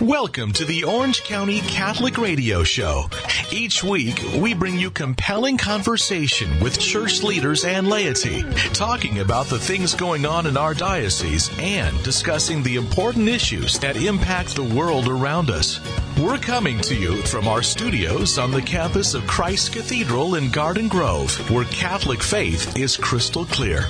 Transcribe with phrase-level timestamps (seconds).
[0.00, 3.08] Welcome to the Orange County Catholic Radio Show.
[3.50, 8.42] Each week, we bring you compelling conversation with church leaders and laity,
[8.74, 13.96] talking about the things going on in our diocese and discussing the important issues that
[13.96, 15.80] impact the world around us.
[16.18, 20.88] We're coming to you from our studios on the campus of Christ Cathedral in Garden
[20.88, 23.82] Grove, where Catholic faith is crystal clear.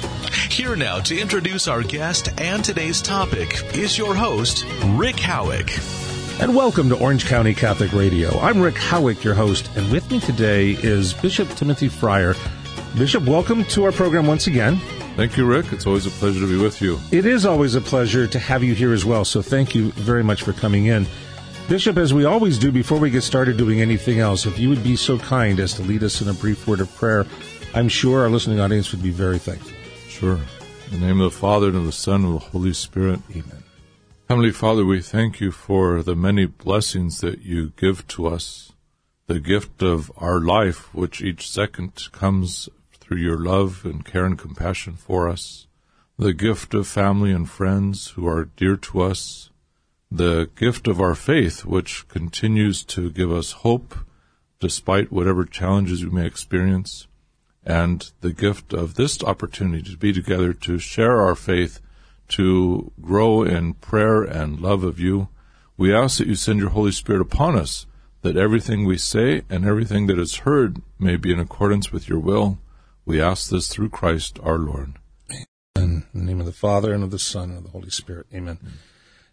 [0.51, 5.79] Here now to introduce our guest and today's topic is your host, Rick Howick.
[6.41, 8.37] And welcome to Orange County Catholic Radio.
[8.41, 12.35] I'm Rick Howick, your host, and with me today is Bishop Timothy Freyer.
[12.99, 14.79] Bishop, welcome to our program once again.
[15.15, 15.73] Thank you, Rick.
[15.73, 16.99] It's always a pleasure to be with you.
[17.13, 20.25] It is always a pleasure to have you here as well, so thank you very
[20.25, 21.07] much for coming in.
[21.69, 24.85] Bishop, as we always do before we get started doing anything else, if you would
[24.85, 27.27] be so kind as to lead us in a brief word of prayer,
[27.75, 29.73] I'm sure our listening audience would be very thankful.
[30.09, 30.39] Sure.
[30.93, 33.19] In the name of the Father, and of the Son, and of the Holy Spirit.
[33.33, 33.65] Amen.
[34.29, 38.73] Heavenly Father, we thank you for the many blessings that you give to us,
[39.27, 42.69] the gift of our life, which each second comes
[43.01, 45.67] through your love and care and compassion for us,
[46.17, 49.51] the gift of family and friends who are dear to us,
[50.11, 53.95] the gift of our faith, which continues to give us hope
[54.61, 57.07] despite whatever challenges we may experience,
[57.65, 61.81] and the gift of this opportunity to be together to share our faith
[62.29, 65.29] to grow in prayer and love of you.
[65.77, 67.87] We ask that you send your Holy Spirit upon us,
[68.23, 72.19] that everything we say and everything that is heard may be in accordance with your
[72.19, 72.59] will.
[73.05, 74.95] We ask this through Christ our Lord.
[75.77, 78.27] In the name of the Father, and of the Son, and of the Holy Spirit.
[78.35, 78.59] Amen.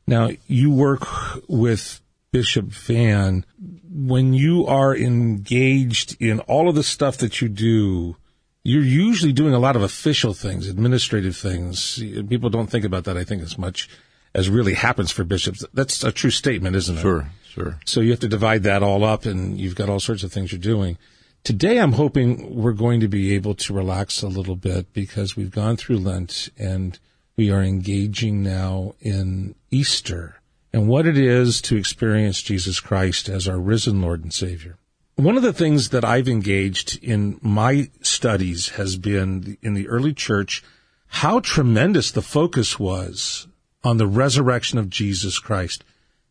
[0.05, 1.07] Now, you work
[1.47, 2.01] with
[2.31, 3.45] Bishop Vann.
[3.89, 8.17] When you are engaged in all of the stuff that you do,
[8.63, 12.01] you're usually doing a lot of official things, administrative things.
[12.27, 13.89] People don't think about that, I think, as much
[14.33, 15.63] as really happens for bishops.
[15.73, 17.01] That's a true statement, isn't it?
[17.01, 17.79] Sure, sure.
[17.85, 20.51] So you have to divide that all up and you've got all sorts of things
[20.51, 20.97] you're doing.
[21.43, 25.51] Today I'm hoping we're going to be able to relax a little bit because we've
[25.51, 26.97] gone through Lent and
[27.35, 33.47] we are engaging now in Easter and what it is to experience Jesus Christ as
[33.47, 34.77] our risen Lord and Savior.
[35.15, 40.13] One of the things that I've engaged in my studies has been in the early
[40.13, 40.63] church
[41.07, 43.47] how tremendous the focus was
[43.83, 45.83] on the resurrection of Jesus Christ.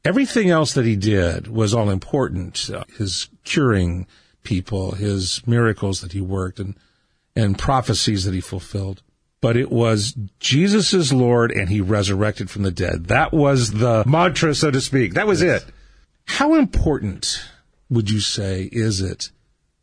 [0.04, 2.68] Everything else that he did was all important.
[2.68, 4.08] Uh, his curing
[4.42, 6.74] people, his miracles that he worked and,
[7.36, 9.02] and prophecies that he fulfilled.
[9.42, 13.08] But it was Jesus is Lord and he resurrected from the dead.
[13.08, 15.14] That was the mantra, so to speak.
[15.14, 15.64] That was it.
[16.26, 17.44] How important
[17.90, 19.30] would you say is it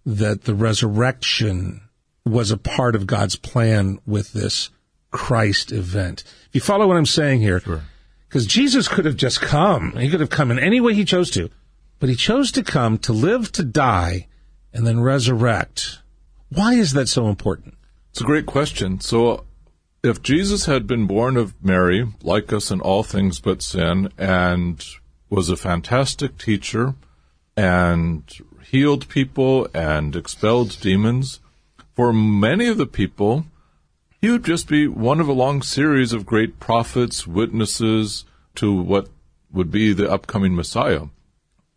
[0.05, 1.81] that the resurrection
[2.25, 4.69] was a part of God's plan with this
[5.11, 6.23] Christ event?
[6.47, 8.49] If you follow what I'm saying here, because sure.
[8.49, 9.91] Jesus could have just come.
[9.97, 11.49] He could have come in any way he chose to,
[11.99, 14.27] but he chose to come to live, to die,
[14.73, 15.99] and then resurrect.
[16.47, 17.75] Why is that so important?
[18.11, 18.99] It's a great question.
[19.01, 19.45] So,
[20.03, 24.83] if Jesus had been born of Mary, like us in all things but sin, and
[25.29, 26.95] was a fantastic teacher,
[27.57, 28.23] and
[28.71, 31.39] healed people and expelled demons.
[31.95, 33.45] For many of the people,
[34.21, 39.09] he would just be one of a long series of great prophets, witnesses to what
[39.51, 41.07] would be the upcoming Messiah.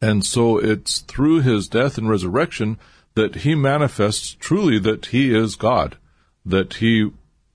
[0.01, 2.79] And so it's through his death and resurrection
[3.15, 5.97] that he manifests truly that he is God,
[6.45, 7.11] that he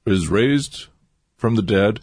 [0.07, 0.87] is raised
[1.35, 1.99] from the dead,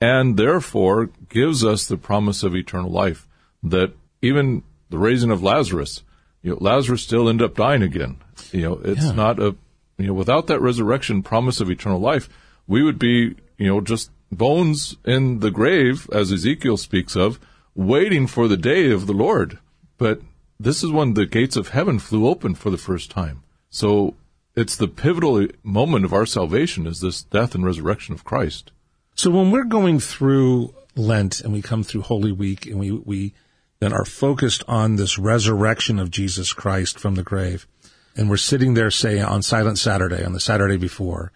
[0.00, 3.26] and therefore gives us the promise of eternal life,
[3.62, 3.92] that
[4.22, 6.02] even the raising of Lazarus,
[6.42, 8.18] you know, Lazarus still end up dying again.
[8.52, 9.12] You know, it's yeah.
[9.12, 9.56] not a,
[9.98, 12.28] you know, without that resurrection promise of eternal life,
[12.66, 17.40] we would be, you know, just bones in the grave, as Ezekiel speaks of,
[17.74, 19.58] waiting for the day of the Lord.
[19.96, 20.20] But
[20.60, 23.42] this is when the gates of heaven flew open for the first time.
[23.70, 24.14] So
[24.58, 28.72] it's the pivotal moment of our salvation is this death and resurrection of Christ.
[29.14, 33.34] So when we're going through Lent and we come through Holy Week and we, we
[33.78, 37.68] that are focused on this resurrection of Jesus Christ from the grave.
[38.16, 41.30] And we're sitting there, say, on Silent Saturday, on the Saturday before,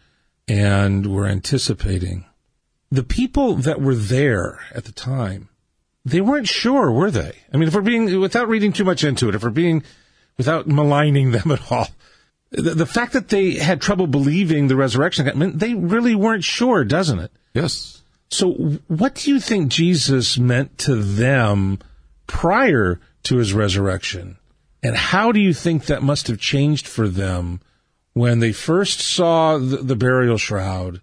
[0.49, 2.25] and we're anticipating.
[2.91, 5.49] The people that were there at the time,
[6.05, 7.37] they weren't sure, were they?
[7.55, 9.85] I mean, if we're being, without reading too much into it, if we're being,
[10.37, 11.87] without maligning them at all,
[12.53, 16.45] the, the fact that they had trouble believing the resurrection, I mean, they really weren't
[16.45, 17.33] sure, doesn't it?
[17.55, 18.03] Yes.
[18.31, 18.53] So
[18.89, 21.79] what do you think Jesus meant to them
[22.33, 24.39] prior to his resurrection.
[24.83, 27.61] And how do you think that must have changed for them
[28.15, 31.01] when they first saw the, the burial shroud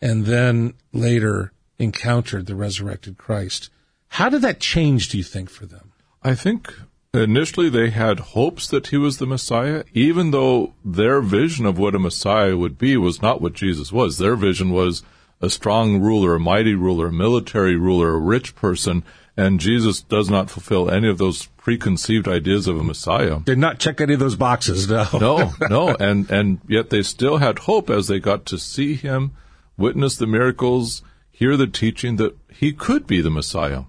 [0.00, 3.70] and then later encountered the resurrected Christ?
[4.08, 5.92] How did that change, do you think, for them?
[6.22, 6.74] I think
[7.14, 11.94] initially they had hopes that he was the Messiah, even though their vision of what
[11.94, 14.18] a Messiah would be was not what Jesus was.
[14.18, 15.02] Their vision was
[15.40, 19.02] a strong ruler, a mighty ruler, a military ruler, a rich person,
[19.36, 23.40] and Jesus does not fulfill any of those preconceived ideas of a Messiah.
[23.40, 25.06] Did not check any of those boxes, no.
[25.14, 29.32] no, no, and and yet they still had hope as they got to see him,
[29.76, 33.84] witness the miracles, hear the teaching that he could be the Messiah.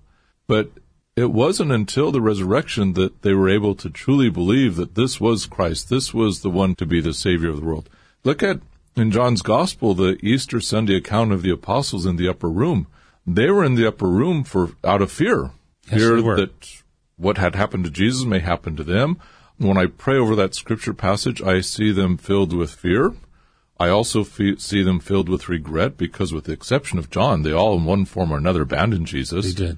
[0.47, 0.71] But
[1.15, 5.45] it wasn't until the resurrection that they were able to truly believe that this was
[5.45, 7.89] Christ, this was the one to be the Savior of the world.
[8.23, 8.59] Look at
[8.95, 12.87] in John's Gospel the Easter Sunday account of the apostles in the upper room.
[13.25, 15.51] They were in the upper room for out of fear,
[15.91, 16.81] Yes, fear that
[17.17, 19.19] what had happened to Jesus may happen to them.
[19.57, 23.13] When I pray over that scripture passage, I see them filled with fear.
[23.79, 27.51] I also fe- see them filled with regret because, with the exception of John, they
[27.51, 29.77] all in one form or another abandoned Jesus They did.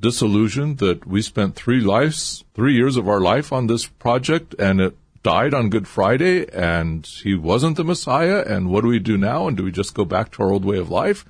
[0.00, 4.80] Disillusioned that we spent three lives, three years of our life on this project and
[4.80, 8.42] it died on Good Friday and he wasn't the Messiah.
[8.46, 9.46] And what do we do now?
[9.48, 11.24] And do we just go back to our old way of life?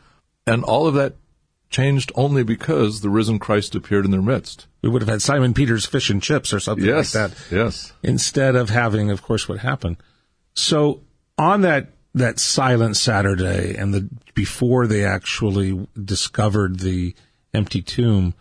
[0.47, 1.14] And all of that
[1.70, 4.67] changed only because the risen Christ appeared in their midst.
[4.82, 7.15] We would have had Simon Peter's fish and chips or something Yes.
[7.15, 7.38] like that.
[7.50, 7.93] Yes.
[8.03, 9.97] instead of having, of course, what happened.
[10.55, 11.00] So
[11.38, 17.15] on that that silent Saturday and the before they actually discovered the
[17.55, 18.35] empty tomb,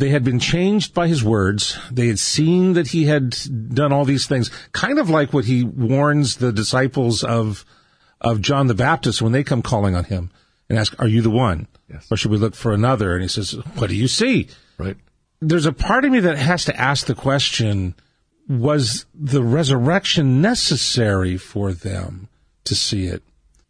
[0.00, 1.78] they had been changed by his words.
[1.92, 3.36] They had seen that he had
[3.74, 7.64] done all these things, kind of like what he warns the disciples of
[8.20, 10.30] of John the Baptist when they come calling on him
[10.68, 12.06] and ask, "Are you the one?" Yes.
[12.10, 13.14] Or should we look for another?
[13.14, 14.48] And he says, "What do you see?"
[14.78, 14.96] Right.
[15.40, 17.94] there's a part of me that has to ask the question
[18.48, 22.28] was the resurrection necessary for them
[22.64, 23.22] to see it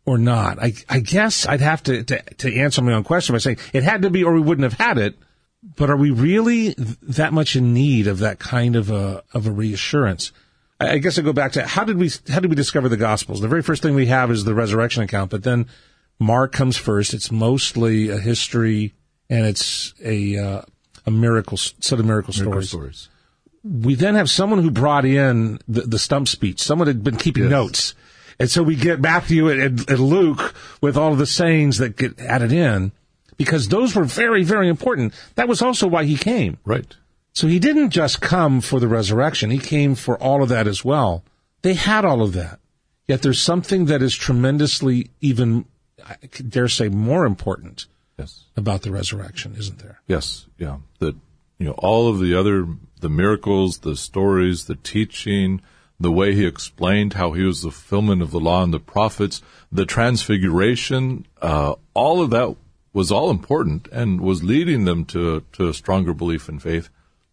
[0.07, 3.39] or not i, I guess i'd have to, to, to answer my own question by
[3.39, 5.17] saying it had to be or we wouldn't have had it
[5.63, 9.47] but are we really th- that much in need of that kind of a of
[9.47, 10.33] a reassurance
[10.81, 12.97] I I guess I go back to how did we how did we discover the
[12.97, 13.41] Gospels?
[13.41, 15.67] The very first thing we have is the resurrection account, but then
[16.19, 17.13] Mark comes first.
[17.15, 18.95] It's mostly a history
[19.29, 20.63] and it's a uh,
[21.07, 22.69] a miracle set of miracle Miracle stories.
[22.71, 23.09] stories.
[23.63, 26.61] We then have someone who brought in the, the stump speech.
[26.63, 27.51] Someone had been keeping Yes.
[27.51, 27.95] notes,
[28.39, 31.97] and so we get Matthew and, and, and Luke with all of the sayings that
[31.99, 32.93] get added in
[33.41, 35.15] because those were very very important.
[35.37, 36.59] That was also why he came.
[36.65, 36.95] Right.
[37.33, 40.85] So he didn't just come for the resurrection, he came for all of that as
[40.85, 41.25] well.
[41.63, 42.61] They had all of that.
[43.07, 45.65] Yet there's something that is tremendously, even,
[46.07, 46.17] I
[46.49, 47.87] dare say, more important
[48.19, 48.45] Yes.
[48.57, 50.01] about the resurrection, isn't there?
[50.07, 50.77] Yes, yeah.
[50.99, 51.17] That
[51.59, 52.67] you know, all of the other
[53.01, 55.63] the miracles, the stories, the teaching,
[55.99, 59.41] the way he explained how he was the fulfillment of the law and the prophets,
[59.73, 62.57] the transfiguration, uh, all of that
[62.93, 66.89] was all important and was leading them to to a stronger belief in faith.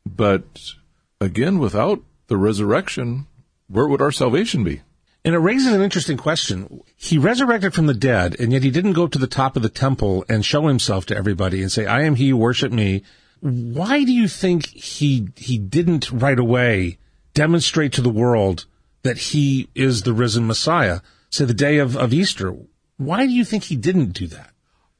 [0.05, 0.73] But
[1.19, 3.27] again, without the resurrection,
[3.67, 4.81] where would our salvation be?
[5.25, 6.81] And it raises an interesting question.
[6.95, 9.69] He resurrected from the dead, and yet he didn't go to the top of the
[9.69, 13.03] temple and show himself to everybody and say, I am he, worship me.
[13.41, 16.97] Why do you think he, he didn't right away
[17.33, 18.65] demonstrate to the world
[19.03, 21.01] that he is the risen Messiah?
[21.29, 22.55] Say the day of, of Easter.
[22.95, 24.51] Why do you think he didn't do that?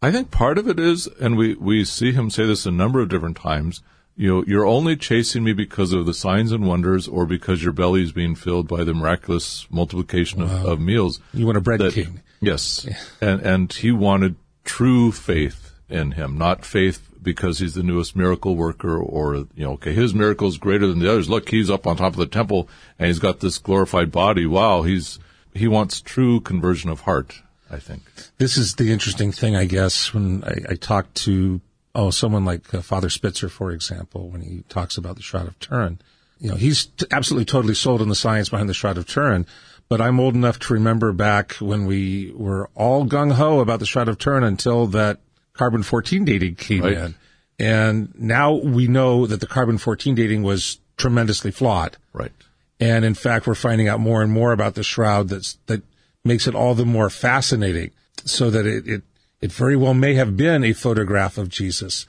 [0.01, 3.01] I think part of it is, and we, we see him say this a number
[3.01, 3.81] of different times,
[4.15, 7.73] you know, you're only chasing me because of the signs and wonders or because your
[7.73, 11.19] belly is being filled by the miraculous multiplication of, of meals.
[11.33, 12.21] You want a bread That- king.
[12.39, 12.87] Yes.
[13.19, 18.55] And, and he wanted true faith in him, not faith because he's the newest miracle
[18.55, 21.29] worker or, you know, okay, his miracle is greater than the others.
[21.29, 24.45] Look, he's up on top of the temple and he's got this glorified body.
[24.45, 24.83] Wow.
[24.83, 25.17] He's,
[25.53, 28.03] he wants true conversion of heart, I think.
[28.37, 31.59] This is the interesting thing, I guess, when I, I talk to,
[31.95, 35.59] oh, someone like uh, Father Spitzer, for example, when he talks about the Shroud of
[35.59, 35.99] Turin.
[36.39, 39.45] You know, he's t- absolutely totally sold on the science behind the Shroud of Turin,
[39.89, 43.85] but I'm old enough to remember back when we were all gung ho about the
[43.85, 45.19] Shroud of Turin until that
[45.53, 46.93] carbon 14 dating came Right.
[46.97, 47.15] in.
[47.59, 51.97] And now we know that the carbon 14 dating was tremendously flawed.
[52.13, 52.31] Right.
[52.79, 55.81] And in fact, we're finding out more and more about the shroud that's, that
[56.27, 57.91] makes it all the more fascinating
[58.25, 59.03] so that it, it,
[59.41, 62.05] it very well may have been a photograph of Jesus,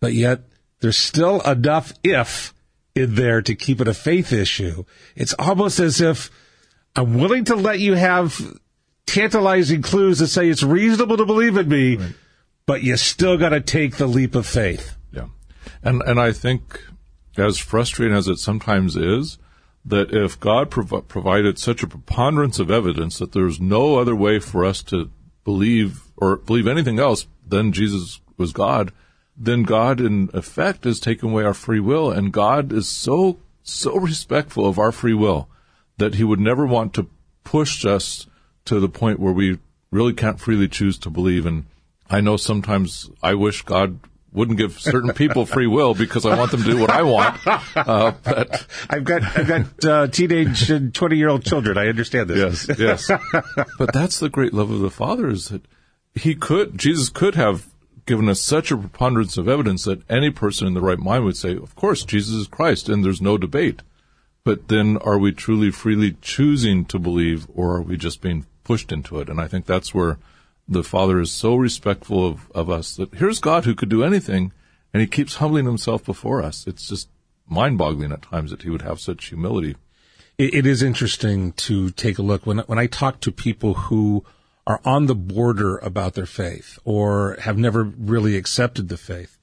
[0.00, 0.40] but yet
[0.80, 2.52] there's still enough if
[2.94, 4.84] in there to keep it a faith issue.
[5.16, 6.30] It's almost as if
[6.94, 8.38] I'm willing to let you have
[9.06, 11.98] tantalizing clues that say it's reasonable to believe in me,
[12.66, 14.96] but you still got to take the leap of faith.
[15.12, 15.28] Yeah.
[15.82, 16.82] And, and I think
[17.36, 19.38] as frustrating as it sometimes is,
[19.84, 24.38] that if God prov- provided such a preponderance of evidence that there's no other way
[24.38, 25.10] for us to
[25.44, 28.92] believe or believe anything else than Jesus was God,
[29.36, 32.10] then God, in effect, has taken away our free will.
[32.10, 35.48] And God is so, so respectful of our free will
[35.98, 37.08] that He would never want to
[37.44, 38.26] push us
[38.66, 39.58] to the point where we
[39.90, 41.44] really can't freely choose to believe.
[41.44, 41.66] And
[42.08, 43.98] I know sometimes I wish God
[44.32, 47.38] wouldn't give certain people free will because I want them to do what I want.
[47.74, 51.76] Uh, but I've got I've got uh, teenage and twenty year old children.
[51.76, 52.68] I understand this.
[52.68, 53.10] yes, yes.
[53.78, 55.62] but that's the great love of the Father is that
[56.14, 57.66] He could, Jesus could have
[58.06, 61.36] given us such a preponderance of evidence that any person in the right mind would
[61.36, 63.82] say, of course, Jesus is Christ, and there's no debate.
[64.44, 68.92] But then are we truly freely choosing to believe, or are we just being pushed
[68.92, 69.28] into it?
[69.28, 70.18] And I think that's where
[70.72, 74.52] the Father is so respectful of, of us that here's God who could do anything,
[74.92, 76.66] and he keeps humbling himself before us.
[76.66, 77.08] It's just
[77.48, 79.76] mind boggling at times that he would have such humility.
[80.38, 84.24] It, it is interesting to take a look when when I talk to people who
[84.66, 89.38] are on the border about their faith or have never really accepted the faith.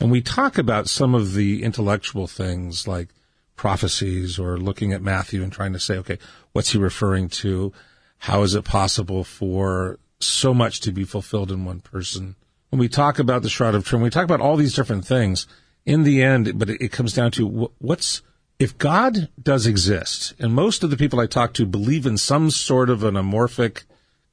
[0.00, 3.08] And we talk about some of the intellectual things like
[3.56, 6.18] prophecies or looking at Matthew and trying to say, okay,
[6.52, 7.72] what's he referring to?
[8.18, 12.36] How is it possible for so much to be fulfilled in one person?
[12.70, 15.46] When we talk about the Shroud of Turin, we talk about all these different things.
[15.86, 18.22] In the end, but it comes down to what's,
[18.58, 22.50] if God does exist, and most of the people I talk to believe in some
[22.50, 23.84] sort of an amorphic,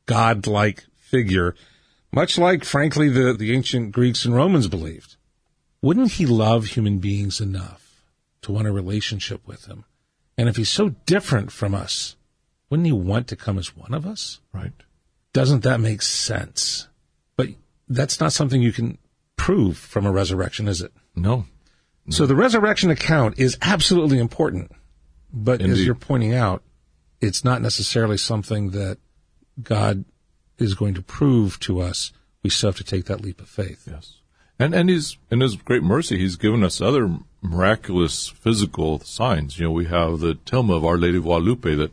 [0.06, 1.56] God-like figure,
[2.14, 5.18] much like, frankly, the, the ancient Greeks and Romans believed,
[5.82, 8.06] wouldn't he love human beings enough
[8.44, 9.84] to want a relationship with him?
[10.38, 12.16] And if he's so different from us,
[12.70, 14.40] wouldn't he want to come as one of us?
[14.54, 14.72] Right.
[15.34, 16.88] Doesn't that make sense?
[17.38, 17.50] But
[17.88, 18.98] that's not something you can
[19.36, 20.92] prove from a resurrection, is it?
[21.16, 21.46] No.
[22.10, 24.72] So the resurrection account is absolutely important.
[25.32, 26.64] But as you're pointing out,
[27.22, 28.98] it's not necessarily something that
[29.62, 30.04] God
[30.58, 32.12] is going to prove to us.
[32.44, 33.88] We still have to take that leap of faith.
[33.90, 34.18] Yes.
[34.60, 39.58] And and he's in his great mercy, he's given us other miraculous physical signs.
[39.58, 41.92] You know, we have the tilma of Our Lady of Guadalupe that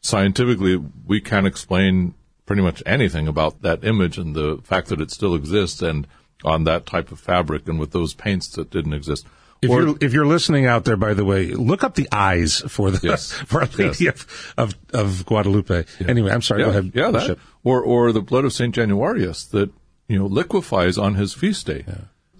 [0.00, 2.14] scientifically we can't explain
[2.48, 6.06] pretty much anything about that image and the fact that it still exists and
[6.44, 9.26] on that type of fabric and with those paints that didn't exist.
[9.60, 12.60] If Or- you're if you're listening out there, by the way, look up the eyes
[12.68, 13.32] for the Yes.
[13.50, 14.24] for Our Lady Yes.
[14.56, 15.84] of, of of Guadalupe.
[16.06, 16.60] Anyway, I'm sorry.
[16.62, 16.92] yeah, Go ahead.
[16.94, 19.70] yeah, that, or or the blood of Saint Januarius that
[20.08, 21.84] you know liquefies on his feast day.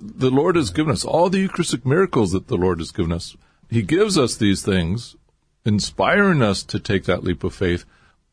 [0.01, 3.37] The Lord has given us all the Eucharistic miracles that the Lord has given us.
[3.69, 5.17] He gives us these things,
[5.65, 7.85] inspiring us to take that leap of faith.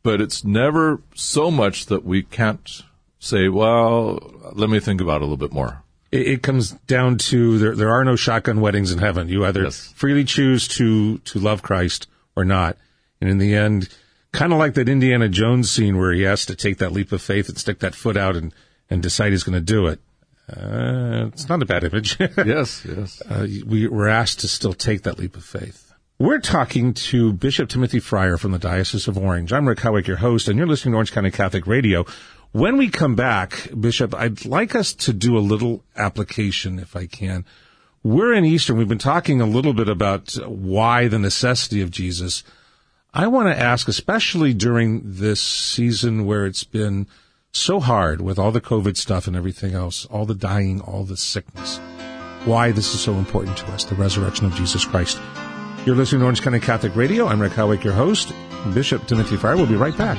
[0.06, 2.84] But it's never so much that we can't
[3.20, 4.20] say, "Well,
[4.54, 5.82] let me think about it a little bit more."
[6.12, 9.28] it, it comes down to there, there are no shotgun weddings in heaven.
[9.28, 9.92] You either Yes.
[9.96, 12.78] freely choose to, to love Christ or not.
[13.20, 13.90] And in the end,
[14.32, 17.22] kind of like that Indiana Jones scene where he has to take that leap of
[17.22, 18.54] faith and stick that foot out and,
[18.90, 20.00] and decide he's going to do it.
[20.48, 22.18] Uh, it's not a bad image.
[22.46, 23.22] Yes, yes.
[23.28, 25.85] uh, We're asked to still take that leap of faith.
[26.18, 29.52] We're talking to Bishop Timothy Freyer from the Diocese of Orange.
[29.52, 32.06] I'm Rick Howick, your host, and you're listening to Orange County Catholic Radio.
[32.54, 37.06] When we come back, Bishop, I'd like us to do a little application, if I
[37.06, 37.44] can.
[38.02, 38.74] We're in Easter.
[38.74, 42.46] We've been talking a little bit about why the necessity of Jesus.
[43.14, 47.08] I want to ask, especially during this season where it's been
[47.52, 51.18] so hard with all the COVID stuff and everything else, all the dying, all the
[51.18, 51.78] sickness,
[52.46, 55.20] why this is so important to us, the resurrection of Jesus Christ.
[55.86, 57.28] You're listening to Orange County Catholic Radio.
[57.28, 58.34] I'm Rick Howick, your host.
[58.74, 60.18] Bishop Timothy Freyer will be right back.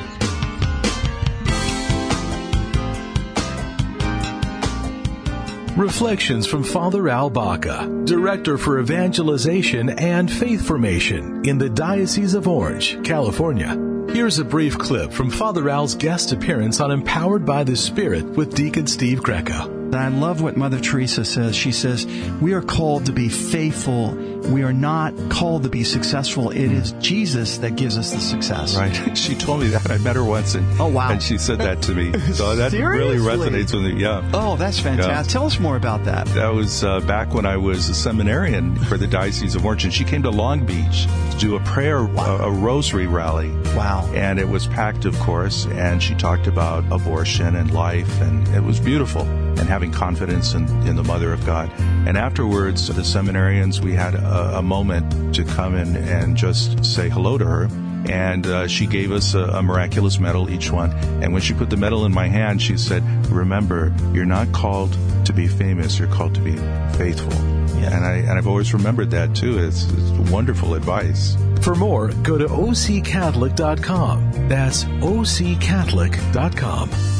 [5.76, 12.46] Reflections from Father Al Baca, Director for Evangelization and Faith Formation in the Diocese of
[12.46, 13.76] Orange, California.
[14.08, 18.54] Here's a brief clip from Father Al's guest appearance on Empowered by the Spirit with
[18.54, 19.85] Deacon Steve Greco.
[19.94, 21.54] I love what Mother Teresa says.
[21.56, 22.06] She says,
[22.40, 24.14] We are called to be faithful.
[24.46, 26.50] We are not called to be successful.
[26.50, 28.76] It is Jesus that gives us the success.
[28.76, 28.94] Right.
[29.16, 29.90] She told me that.
[29.90, 31.10] I met her once and Oh, wow.
[31.10, 32.12] and she said that to me.
[32.34, 34.00] So that really resonates with me.
[34.02, 34.28] Yeah.
[34.34, 35.12] Oh, that's fantastic.
[35.26, 35.32] Yeah.
[35.32, 36.26] Tell us more about that.
[36.28, 39.92] That was uh, back when I was a seminarian for the Diocese of Orange, and
[39.94, 42.08] she came to Long Beach to do a prayer, a,
[42.44, 43.50] a rosary rally.
[43.74, 44.08] Wow.
[44.14, 48.62] And it was packed, of course, and she talked about abortion and life, and it
[48.62, 49.22] was beautiful,
[49.58, 51.70] and having confidence in, in the Mother of God.
[52.06, 57.08] And afterwards, the seminarians, we had a, a moment to come in and just say
[57.08, 57.68] hello to her.
[58.08, 60.92] And uh, she gave us a, a miraculous medal, each one.
[61.22, 64.96] And when she put the medal in my hand, she said, Remember, you're not called
[65.24, 66.54] to be famous, you're called to be
[66.96, 67.32] faithful.
[67.32, 69.58] And, I, and I've always remembered that too.
[69.58, 71.36] It's, it's wonderful advice.
[71.60, 74.48] For more, go to occatholic.com.
[74.48, 77.15] That's occatholic.com.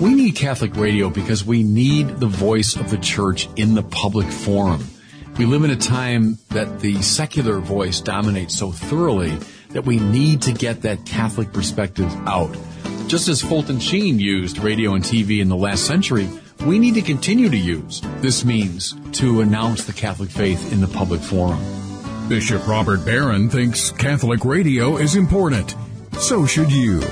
[0.00, 4.26] We need Catholic radio because we need the voice of the church in the public
[4.26, 4.84] forum.
[5.38, 9.38] We live in a time that the secular voice dominates so thoroughly
[9.70, 12.54] that we need to get that Catholic perspective out.
[13.06, 16.28] Just as Fulton Sheen used radio and TV in the last century,
[16.66, 20.88] we need to continue to use this means to announce the Catholic faith in the
[20.88, 21.62] public forum.
[22.28, 25.76] Bishop Robert Barron thinks Catholic radio is important.
[26.18, 27.02] So should you.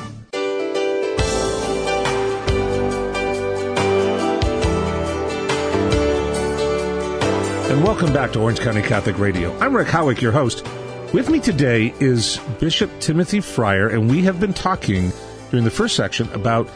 [7.83, 9.59] Welcome back to Orange County Catholic Radio.
[9.59, 10.65] I'm Rick Howick, your host.
[11.13, 15.11] With me today is Bishop Timothy Freyer, and we have been talking
[15.51, 16.71] during the first section about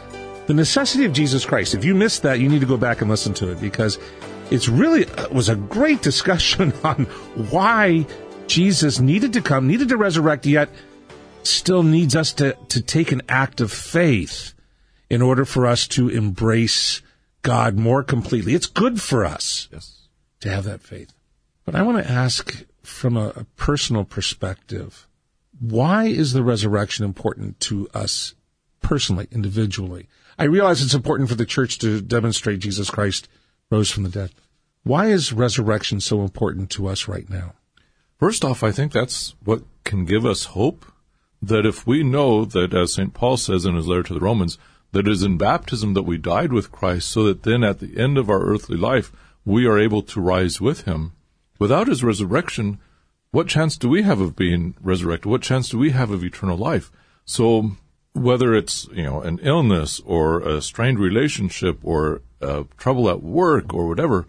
[0.48, 1.76] the necessity of Jesus Christ.
[1.76, 4.00] If you missed that, you need to go back and listen to it because
[4.50, 7.04] it's really it uh, was a great discussion on
[7.52, 8.04] why
[8.48, 10.68] Jesus needed to come, needed to resurrect, yet
[11.44, 14.54] still needs us to, to take an act of faith
[15.08, 17.00] in order for us to embrace
[17.42, 18.54] God more completely.
[18.54, 19.68] It's good for us.
[19.70, 19.95] Yes
[20.46, 21.12] to have that faith.
[21.64, 25.06] But I want to ask from a, a personal perspective,
[25.58, 28.34] why is the resurrection important to us
[28.80, 30.08] personally, individually?
[30.38, 33.28] I realize it's important for the church to demonstrate Jesus Christ
[33.70, 34.30] rose from the dead.
[34.84, 37.54] Why is resurrection so important to us right now?
[38.18, 40.86] First off, I think that's what can give us hope
[41.42, 43.12] that if we know that, as St.
[43.12, 44.58] Paul says in his letter to the Romans,
[44.92, 47.98] that it is in baptism that we died with Christ, so that then at the
[47.98, 49.12] end of our earthly life,
[49.46, 51.12] we are able to rise with him.
[51.58, 52.78] Without his resurrection,
[53.30, 55.30] what chance do we have of being resurrected?
[55.30, 56.90] What chance do we have of eternal life?
[57.24, 57.70] So
[58.12, 63.72] whether it's, you know, an illness or a strained relationship or uh, trouble at work
[63.72, 64.26] or whatever,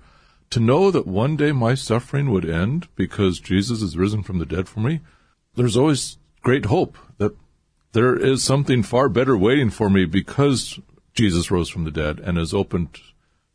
[0.51, 4.45] to know that one day my suffering would end because Jesus is risen from the
[4.45, 5.01] dead for me,
[5.55, 7.35] there's always great hope that
[7.93, 10.79] there is something far better waiting for me because
[11.13, 12.99] Jesus rose from the dead and has opened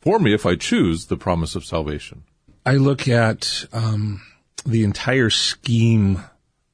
[0.03, 2.25] for me if I choose the promise of salvation.
[2.67, 4.21] I look at um,
[4.67, 6.23] the entire scheme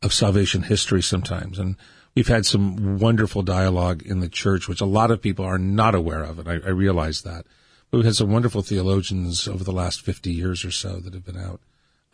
[0.02, 1.76] of salvation history sometimes, and
[2.14, 5.94] we've had some wonderful dialogue in the church, which a lot of people are not
[5.94, 7.46] aware of, and I, I realize that.
[7.90, 11.24] But we've had some wonderful theologians over the last 50 years or so that have
[11.24, 11.60] been out.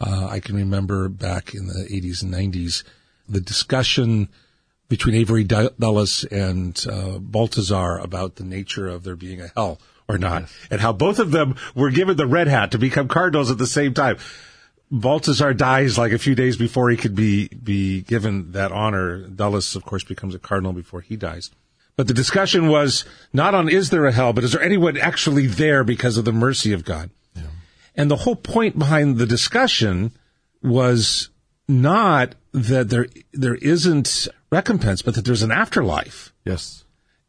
[0.01, 2.83] Uh, I can remember back in the 80s and 90s,
[3.29, 4.29] the discussion
[4.89, 10.19] between Avery Dulles and uh, Balthasar about the nature of there being a hell or
[10.19, 10.53] not, yes.
[10.71, 13.67] and how both of them were given the red hat to become cardinals at the
[13.67, 14.19] same time.
[14.91, 19.27] Balthasar dies like a few days before he could be be given that honor.
[19.27, 21.51] Dulles, of course, becomes a cardinal before he dies.
[21.97, 25.47] But the discussion was not on is there a hell, but is there anyone actually
[25.47, 27.11] there because of the mercy of God?
[27.35, 27.43] Yeah.
[27.97, 30.13] And the whole point behind the discussion
[30.63, 31.31] was
[31.67, 36.33] not that there there isn't recompense, but that there's an afterlife.
[36.45, 36.84] Yes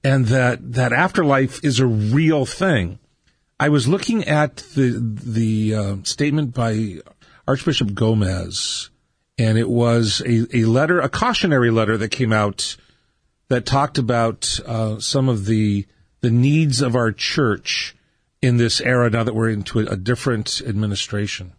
[0.06, 3.00] and that that afterlife is a real thing.
[3.60, 7.00] I was looking at the the uh, statement by
[7.48, 8.92] Archbishop Gomez,
[9.40, 12.78] and it was a, a letter, a cautionary letter that came out
[13.48, 15.88] that talked about uh, some of the
[16.22, 17.96] the needs of our church
[18.44, 21.54] in this era now that we're into a, a different administration,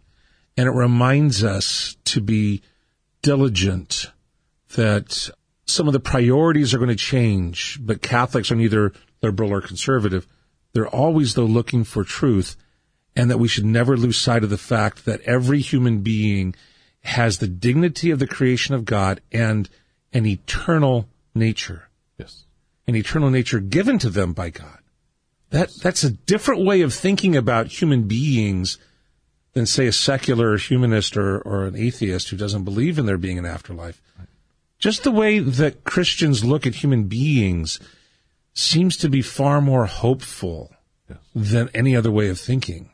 [0.55, 2.61] and it reminds us to be
[3.21, 4.05] diligent
[4.77, 5.31] that
[5.67, 10.25] some of the priorities are going to change, but Catholics are neither liberal or conservative.
[10.73, 12.55] They're always, though, looking for truth,
[13.15, 16.55] and that we should never lose sight of the fact that every human being
[17.01, 19.69] has the dignity of the creation of God and
[20.13, 21.89] an eternal nature.
[22.17, 22.45] Yes.
[22.87, 24.79] An eternal nature given to them by God.
[25.49, 28.77] That, that's a different way of thinking about human beings
[29.53, 33.37] than, say, a secular humanist or, or an atheist who doesn't believe in there being
[33.37, 34.01] an afterlife.
[34.17, 34.26] Right
[34.79, 37.79] just the way that Christians look at human beings
[38.53, 40.71] seems to be far more hopeful
[41.09, 41.19] yes.
[41.35, 42.89] than any other way of thinking.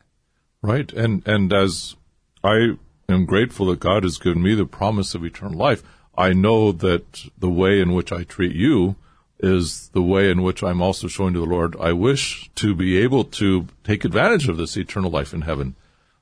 [0.62, 0.92] Right.
[0.94, 1.96] And, and as
[2.44, 2.78] I
[3.10, 5.84] am grateful that God has given me the promise of eternal life,
[6.16, 8.96] I know that the way in which I treat you
[9.40, 12.98] is the way in which I'm also showing to the Lord I wish to be
[12.98, 15.76] able to take advantage of this eternal life in heaven.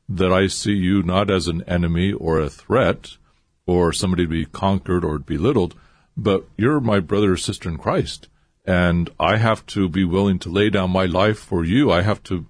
[0.10, 3.17] That I see you not as an enemy or a threat,
[3.65, 5.76] or somebody to be conquered or belittled,
[6.17, 8.28] but you're my brother or sister in Christ.
[8.65, 11.91] And I have to be willing to lay down my life for you.
[11.91, 12.45] I have to,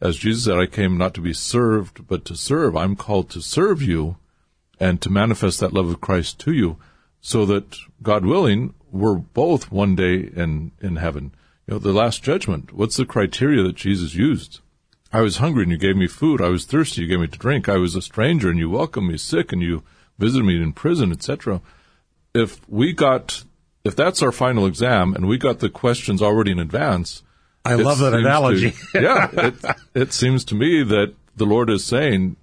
[0.00, 2.76] as Jesus said, I came not to be served, but to serve.
[2.76, 4.16] I'm called to serve you
[4.78, 6.76] and to manifest that love of Christ to you
[7.20, 11.32] so that, God willing, we're both one day in, in heaven.
[11.66, 14.60] You know, the last judgment, what's the criteria that Jesus used?
[15.10, 16.42] I was hungry and you gave me food.
[16.42, 17.68] I was thirsty, you gave me to drink.
[17.68, 19.82] I was a stranger and you welcomed me, sick and you
[20.18, 21.60] visited me in prison, etc.
[22.34, 23.44] If we got,
[23.84, 27.22] if that's our final exam and we got the questions already in advance,
[27.64, 28.74] I love that seems to- analogy.
[28.94, 29.54] yeah, it,
[29.94, 32.36] it seems to me that the Lord is saying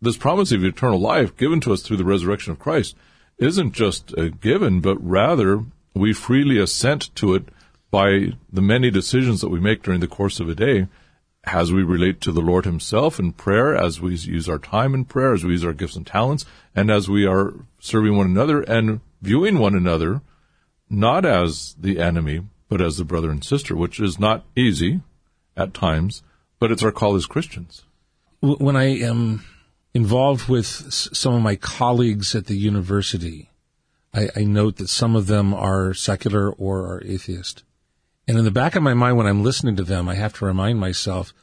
[0.00, 2.96] this promise of eternal life given to us through the resurrection of Christ
[3.38, 7.44] isn't just a given, but rather we freely assent to it
[7.90, 10.88] by the many decisions that we make during the course of a day
[11.44, 15.04] as we relate to the Lord Himself in prayer, as we use our time in
[15.04, 18.62] prayer, as we use our gifts and talents, and as we are serving one another
[18.62, 20.22] and viewing one another
[20.92, 25.00] not as the enemy, but as the brother and sister, which is not easy
[25.56, 26.22] at times,
[26.60, 27.84] but it's our call as Christians.
[28.40, 29.44] When I am
[29.94, 33.50] involved with some of my colleagues at the university,
[34.12, 37.64] I, I note that some of them are secular or are atheist.
[38.32, 40.46] And in the back of my mind, when I'm listening to them, I have to
[40.46, 41.34] remind myself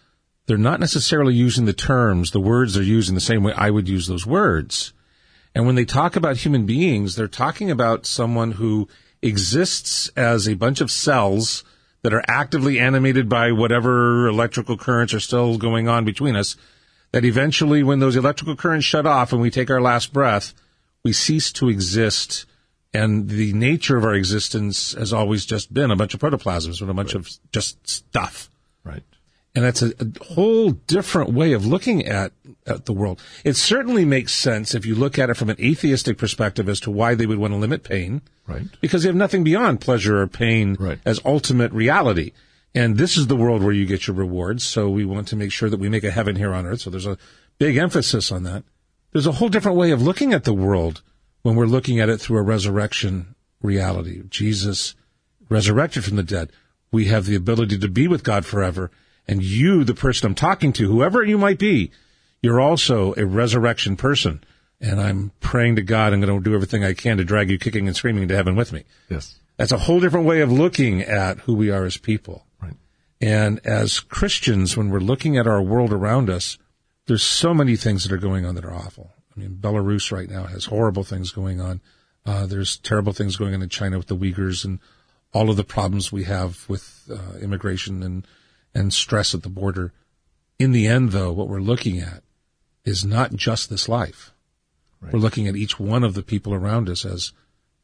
[0.48, 3.88] they're not necessarily using the terms, the words they're using the same way I would
[3.88, 4.92] use those words.
[5.54, 8.88] And when they talk about human beings, they're talking about someone who
[9.22, 11.64] exists as a bunch of cells
[12.02, 16.56] that are actively animated by whatever electrical currents are still going on between us.
[17.12, 20.56] That eventually, when those electrical currents shut off and we take our last breath,
[21.04, 22.48] we cease to exist.
[22.94, 26.90] And the nature of our existence has always just been a bunch of protoplasms and
[26.90, 28.50] a bunch of just stuff.
[28.84, 29.04] Right.
[29.56, 32.32] And that's a, a whole different way of looking at,
[32.66, 33.22] at the world.
[33.44, 36.92] It certainly makes sense if you look at it from an atheistic perspective as to
[36.92, 38.22] why they would want to limit pain.
[38.48, 38.66] Right.
[38.82, 41.00] Because they have nothing beyond pleasure or pain Right.
[41.06, 42.32] as ultimate reality.
[42.74, 44.64] And this is the world where you get your rewards.
[44.64, 46.82] So we want to make sure that we make a heaven here on earth.
[46.82, 47.18] So there's a
[47.58, 48.64] big emphasis on that.
[49.12, 51.02] There's a whole different way of looking at the world
[51.42, 54.24] when we're looking at it through a resurrection reality.
[54.30, 54.96] Jesus
[55.50, 56.52] resurrected from the dead.
[56.92, 58.92] We have the ability to be with God forever.
[59.28, 61.92] And you, the person I'm talking to, whoever you might be,
[62.42, 64.44] you're also a resurrection person.
[64.82, 67.60] And I'm praying to God, I'm going to do everything I can to drag you
[67.60, 68.86] kicking and screaming to heaven with me.
[69.10, 69.36] Yes.
[69.58, 72.46] That's a whole different way of looking at who we are as people.
[72.62, 72.76] Right.
[73.20, 76.58] And as Christians, when we're looking at our world around us,
[77.08, 79.12] there's so many things that are going on that are awful.
[79.36, 81.82] I mean, Belarus right now has horrible things going on.
[82.26, 84.80] Uh, there's terrible things going on in China with the Uyghurs and
[85.34, 88.28] all of the problems we have with uh, immigration and
[88.74, 89.94] and stress at the border.
[90.60, 92.24] In the end, though, what we're looking at
[92.86, 94.32] is not just this life.
[95.02, 97.32] We're looking at each one of the people around us as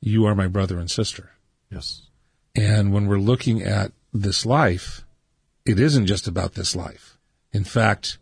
[0.02, 1.32] you are my brother and sister.
[1.72, 2.08] Yes.
[2.56, 5.06] And when we're looking at this life,
[5.66, 7.18] it isn't just about this life.
[7.54, 8.18] In fact,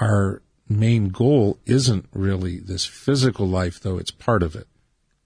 [0.00, 4.66] our main goal isn't really this physical life, though it's part of it.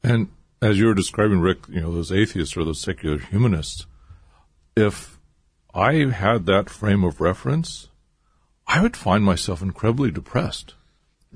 [0.03, 0.29] And
[0.63, 3.87] as you were describing, Rick, you know, those atheists or those secular humanists,
[4.77, 5.19] if
[5.75, 7.89] I had that frame of reference,
[8.67, 10.75] I would find myself incredibly depressed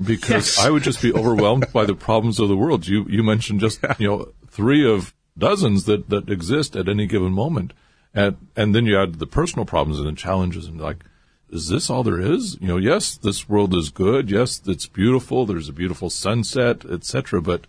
[0.03, 0.59] because Yes.
[0.59, 2.87] I would just be overwhelmed by the problems of the world.
[2.87, 7.33] You you mentioned just you know three of dozens that that exist at any given
[7.33, 7.73] moment,
[8.15, 11.05] and and then you add the personal problems and the challenges and like.
[11.53, 12.57] Is this all there is?
[12.61, 14.31] You know, yes, this world is good.
[14.31, 15.47] Yes, it's beautiful.
[15.47, 17.41] There's a beautiful sunset, etc.
[17.43, 17.67] But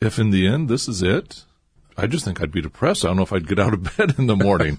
[0.00, 1.44] if in the end this is it,
[1.96, 3.04] I just think I'd be depressed.
[3.04, 4.78] I don't know if I'd get out of bed in the morning.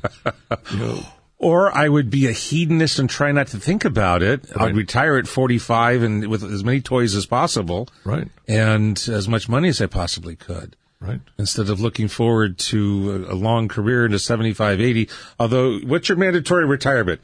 [0.71, 0.99] you know,
[1.37, 4.49] Or I would be a hedonist and try not to think about it.
[4.55, 4.69] Right.
[4.69, 7.89] I'd retire at 45 and with as many toys as possible.
[8.05, 8.27] Right.
[8.47, 10.75] And as much money as I possibly could.
[11.01, 11.19] right?
[11.37, 15.09] Instead of looking forward to a, long career into 75, 80.
[15.39, 17.21] Although, what's your mandatory retirement?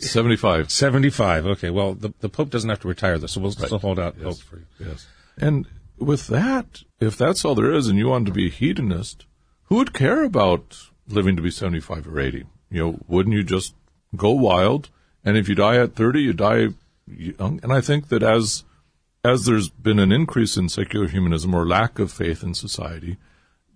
[0.00, 0.70] 75.
[0.70, 1.46] 75.
[1.46, 1.70] Okay.
[1.70, 4.38] Well, the, the Pope doesn't have to retire though, so we'll still hold out hope
[4.38, 4.66] for you.
[4.78, 5.06] Yes.
[5.36, 5.66] And
[5.98, 9.26] with that, if that's all there is and you want to be a hedonist,
[9.64, 10.78] who would care about
[11.08, 12.44] living to be 75 or 80?
[12.70, 13.74] You know, wouldn't you just
[14.16, 14.90] go wild?
[15.24, 16.68] And if you die at 30, you die
[17.06, 17.60] young.
[17.62, 18.64] And I think that as,
[19.24, 23.16] as there's been an increase in secular humanism or lack of faith in society,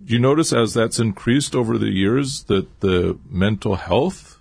[0.05, 4.36] you notice as that's increased over the years that the mental health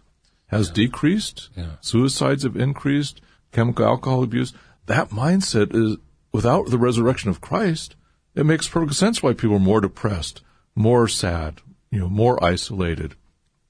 [0.48, 1.50] has decreased?
[1.56, 1.78] Yeah.
[1.82, 4.54] Suicides have increased, chemical alcohol abuse.
[4.86, 5.98] That mindset is,
[6.32, 7.96] without the resurrection of Christ,
[8.36, 10.42] it makes perfect sense why people are more depressed,
[10.76, 13.16] more sad, you know, more isolated,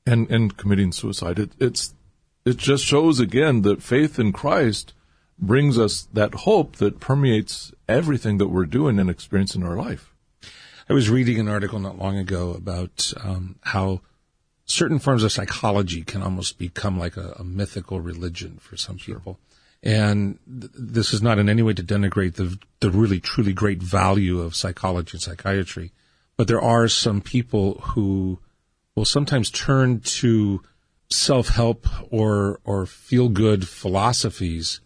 [0.05, 1.39] and, and committing suicide.
[1.39, 1.93] It, it's,
[2.45, 4.93] it just shows again that faith in Christ
[5.37, 10.13] brings us that hope that permeates everything that we're doing and experiencing in our life.
[10.89, 14.01] I was reading an article not long ago about um, how
[14.65, 19.39] certain forms of psychology can almost become like a, a mythical religion for some people.
[19.83, 23.81] And th- this is not in any way to denigrate the the really truly great
[23.83, 25.91] value of psychology and psychiatry,
[26.37, 28.39] but there are some people who
[28.95, 30.61] will sometimes turn to
[31.11, 34.81] self help or or feel good philosophies,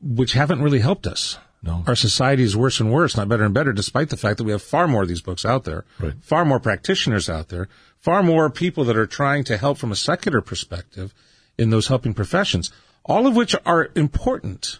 [0.00, 1.38] which haven't really helped us.
[1.60, 1.82] No.
[1.88, 4.52] Our society is worse and worse, not better and better, despite the fact that we
[4.52, 6.14] have far more of these books out there, Right.
[6.22, 7.68] far more practitioners out there,
[8.00, 11.12] far more people that are trying to help from a secular perspective.
[11.58, 12.70] in those helping professions,
[13.04, 14.78] all of which are important.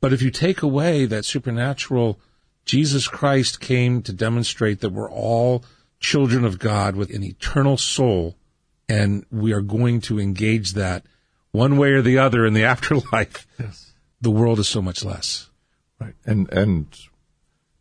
[0.00, 2.20] But if you take away that supernatural,
[2.64, 5.64] Jesus Christ came to demonstrate that we're all
[6.00, 8.36] children of God with an eternal soul,
[8.88, 11.04] and we are going to engage that
[11.50, 13.46] one way or the other in the afterlife.
[13.58, 13.92] Yes.
[14.20, 15.48] The world is so much less.
[15.98, 16.14] Right.
[16.26, 16.86] And and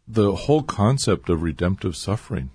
[0.08, 2.52] the whole concept of redemptive suffering.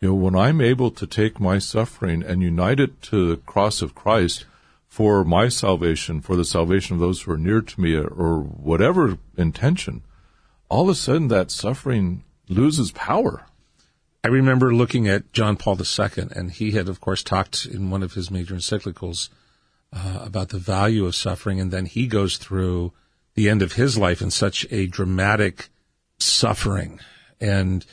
[0.00, 3.82] You know, when I'm able to take my suffering and unite it to the cross
[3.82, 4.44] of Christ
[4.86, 9.18] for my salvation, for the salvation of those who are near to me, or whatever
[9.36, 10.02] intention,
[10.68, 13.46] all of a sudden that suffering loses power.
[14.22, 18.02] I remember looking at John Paul II, and he had, of course, talked in one
[18.02, 19.30] of his major encyclicals
[19.92, 22.92] uh, about the value of suffering, and then he goes through
[23.34, 25.68] the end of his life in such a dramatic
[26.18, 27.00] suffering
[27.40, 27.84] and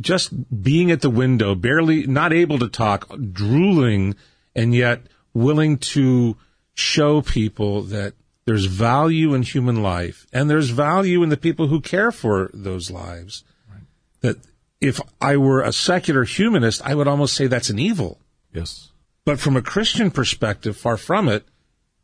[0.00, 4.14] just being at the window, barely not able to talk, drooling,
[4.54, 6.36] and yet willing to
[6.74, 11.80] show people that there's value in human life and there's value in the people who
[11.80, 13.44] care for those lives.
[13.70, 13.82] Right.
[14.20, 14.36] That
[14.80, 18.20] if I were a secular humanist, I would almost say that's an evil.
[18.52, 18.90] Yes.
[19.24, 21.46] But from a Christian perspective, far from it,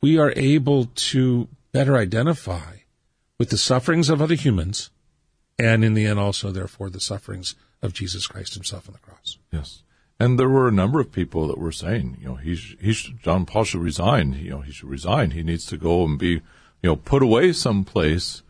[0.00, 2.78] we are able to better identify
[3.38, 4.90] with the sufferings of other humans
[5.58, 9.38] and in the end also, therefore, the sufferings of Jesus Christ himself on the cross.
[9.52, 9.82] Yes.
[10.18, 13.22] And there were a number of people that were saying, you know, he, he should,
[13.22, 14.34] John Paul should resign.
[14.34, 15.32] You know, he should resign.
[15.32, 16.40] He needs to go and be, you
[16.82, 18.42] know, put away someplace.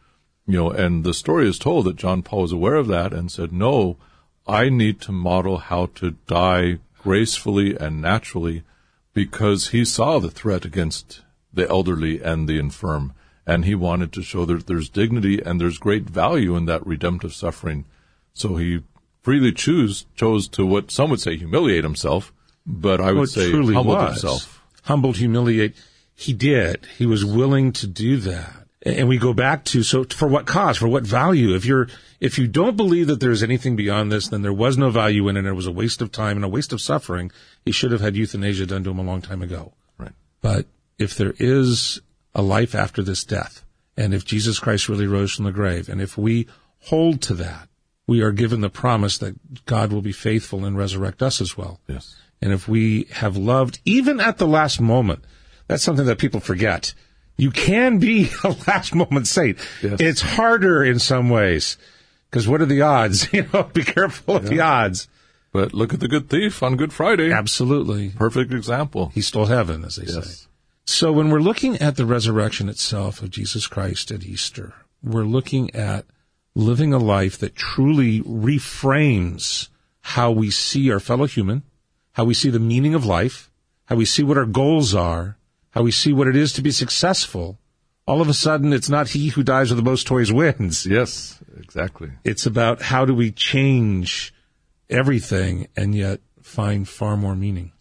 [0.46, 3.32] You know, and the story is told that John Paul was aware of that and
[3.32, 3.96] said, no,
[4.46, 8.62] I need to model how to die gracefully and naturally
[9.14, 13.14] because he saw the threat against the elderly and the infirm.
[13.46, 17.32] And he wanted to show that there's dignity and there's great value in that redemptive
[17.32, 17.84] suffering.
[18.34, 18.82] So he
[19.24, 22.32] freely choose chose to what some would say humiliate himself,
[22.64, 24.10] but I would well, say truly humbled was.
[24.10, 24.62] himself.
[24.84, 25.74] Humbled, humiliate.
[26.14, 26.86] He did.
[26.98, 28.66] He was willing to do that.
[28.86, 31.54] And we go back to so for what cause, for what value?
[31.54, 31.88] If you're
[32.20, 35.36] if you don't believe that there's anything beyond this, then there was no value in
[35.36, 35.40] it.
[35.40, 37.32] And it was a waste of time and a waste of suffering.
[37.64, 39.72] He should have had euthanasia done to him a long time ago.
[39.96, 40.12] Right.
[40.42, 40.66] But
[40.98, 42.02] if there is
[42.34, 43.64] a life after this death,
[43.96, 46.46] and if Jesus Christ really rose from the grave, and if we
[46.80, 47.68] hold to that,
[48.06, 51.80] we are given the promise that God will be faithful and resurrect us as well.
[51.86, 52.16] Yes.
[52.42, 55.24] And if we have loved, even at the last moment,
[55.66, 56.92] that's something that people forget.
[57.36, 59.58] You can be a last moment saint.
[59.82, 60.00] Yes.
[60.00, 61.78] It's harder in some ways.
[62.30, 63.28] Because what are the odds?
[63.32, 64.50] You know, be careful of yeah.
[64.50, 65.08] the odds.
[65.52, 67.32] But look at the good thief on Good Friday.
[67.32, 68.10] Absolutely.
[68.10, 69.12] Perfect example.
[69.14, 70.26] He stole heaven, as they yes.
[70.26, 70.46] say.
[70.84, 75.74] So when we're looking at the resurrection itself of Jesus Christ at Easter, we're looking
[75.74, 76.06] at
[76.54, 79.68] living a life that truly reframes
[80.00, 81.62] how we see our fellow human,
[82.12, 83.50] how we see the meaning of life,
[83.86, 85.36] how we see what our goals are,
[85.70, 87.58] how we see what it is to be successful.
[88.06, 90.86] All of a sudden, it's not he who dies with the most toys wins.
[90.86, 92.10] Yes, exactly.
[92.22, 94.32] It's about how do we change
[94.90, 97.72] everything and yet find far more meaning.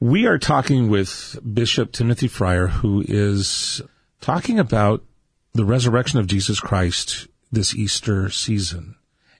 [0.00, 3.80] We are talking with Bishop Timothy Freyer, who is
[4.20, 5.04] talking about
[5.54, 8.96] the resurrection of Jesus Christ this Easter season.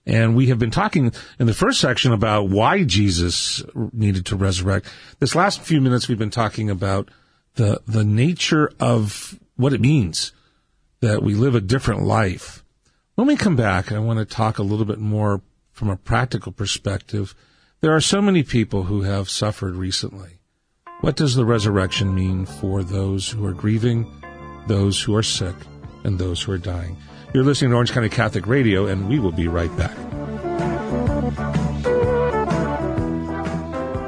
[0.06, 4.86] And we have been talking in the first section about why Jesus needed to resurrect.
[5.18, 7.10] This last few minutes we've been talking about
[7.56, 10.32] the, the nature of what it means
[11.00, 12.64] that we live a different life.
[13.16, 15.42] When we come back, I want to talk a little bit more
[15.72, 17.34] from a practical perspective.
[17.80, 20.38] There are so many people who have suffered recently.
[21.00, 24.10] What does the resurrection mean for those who are grieving,
[24.66, 25.54] those who are sick,
[26.02, 26.96] and those who are dying?
[27.34, 29.94] You're listening to Orange County Catholic Radio, and we will be right back.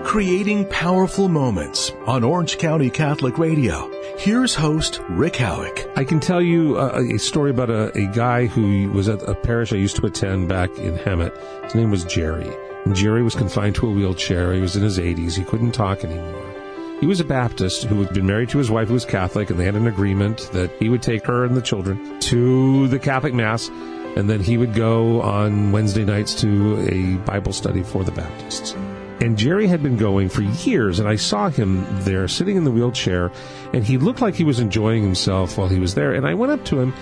[0.06, 3.90] Creating powerful moments on Orange County Catholic Radio.
[4.16, 5.86] Here's host Rick Howick.
[5.96, 9.34] I can tell you a, a story about a, a, guy who was at a
[9.34, 11.64] parish I used to attend back in Hemet.
[11.64, 12.50] His name was Jerry.
[12.86, 14.54] And Jerry was confined to a wheelchair.
[14.54, 15.36] He was in his 80s.
[15.36, 16.49] He couldn't talk anymore.
[17.00, 19.58] He was a Baptist who had been married to his wife who was Catholic, and
[19.58, 23.32] they had an agreement that he would take her and the children to the Catholic
[23.32, 23.68] Mass,
[24.16, 28.72] and then he would go on Wednesday nights to a Bible study for the Baptists.
[29.22, 32.70] And Jerry had been going for years, and I saw him there sitting in the
[32.70, 33.32] wheelchair,
[33.72, 36.12] and he looked like he was enjoying himself while he was there.
[36.12, 36.92] And I went up to him,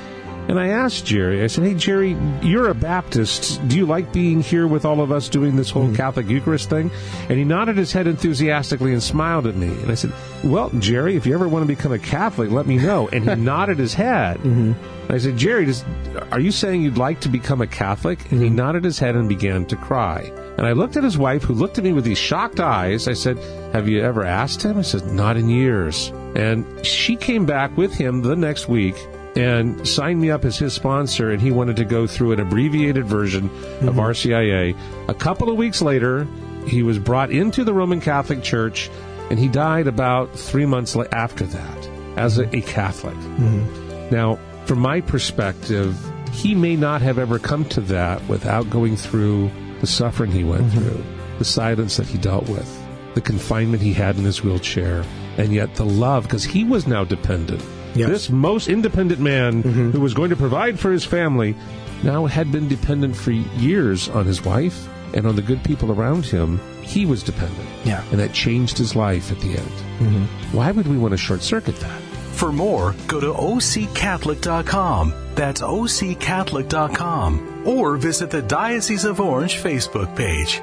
[0.48, 3.66] And I asked Jerry, I said, Hey, Jerry, you're a Baptist.
[3.68, 5.96] Do you like being here with all of us doing this whole mm-hmm.
[5.96, 6.90] Catholic Eucharist thing?
[7.28, 9.68] And he nodded his head enthusiastically and smiled at me.
[9.68, 10.10] And I said,
[10.42, 13.08] Well, Jerry, if you ever want to become a Catholic, let me know.
[13.08, 14.38] And he nodded his head.
[14.38, 14.72] Mm-hmm.
[14.72, 15.84] And I said, Jerry, does,
[16.32, 18.18] are you saying you'd like to become a Catholic?
[18.32, 18.56] And he mm-hmm.
[18.56, 20.32] nodded his head and began to cry.
[20.56, 23.06] And I looked at his wife, who looked at me with these shocked eyes.
[23.06, 23.36] I said,
[23.74, 24.78] Have you ever asked him?
[24.78, 26.10] I said, Not in years.
[26.34, 28.96] And she came back with him the next week
[29.36, 33.04] and signed me up as his sponsor, and he wanted to go through an abbreviated
[33.04, 34.00] version of mm-hmm.
[34.00, 34.76] RCIA.
[35.08, 36.26] A couple of weeks later,
[36.66, 38.90] he was brought into the Roman Catholic Church,
[39.30, 43.14] and he died about three months after that as a, a Catholic.
[43.14, 44.14] Mm-hmm.
[44.14, 45.96] Now, from my perspective,
[46.32, 50.64] he may not have ever come to that without going through the suffering he went
[50.64, 50.80] mm-hmm.
[50.80, 51.04] through,
[51.38, 55.04] the silence that he dealt with, the confinement he had in his wheelchair,
[55.36, 57.62] and yet the love, because he was now dependent.
[57.94, 58.08] Yes.
[58.08, 59.90] This most independent man mm-hmm.
[59.90, 61.54] who was going to provide for his family
[62.02, 66.24] now had been dependent for years on his wife and on the good people around
[66.24, 66.60] him.
[66.82, 67.68] He was dependent.
[67.84, 68.04] Yeah.
[68.10, 69.72] And that changed his life at the end.
[69.98, 70.56] Mm-hmm.
[70.56, 72.00] Why would we want to short circuit that?
[72.32, 75.14] For more, go to occatholic.com.
[75.34, 77.64] That's occatholic.com.
[77.66, 80.62] Or visit the Diocese of Orange Facebook page.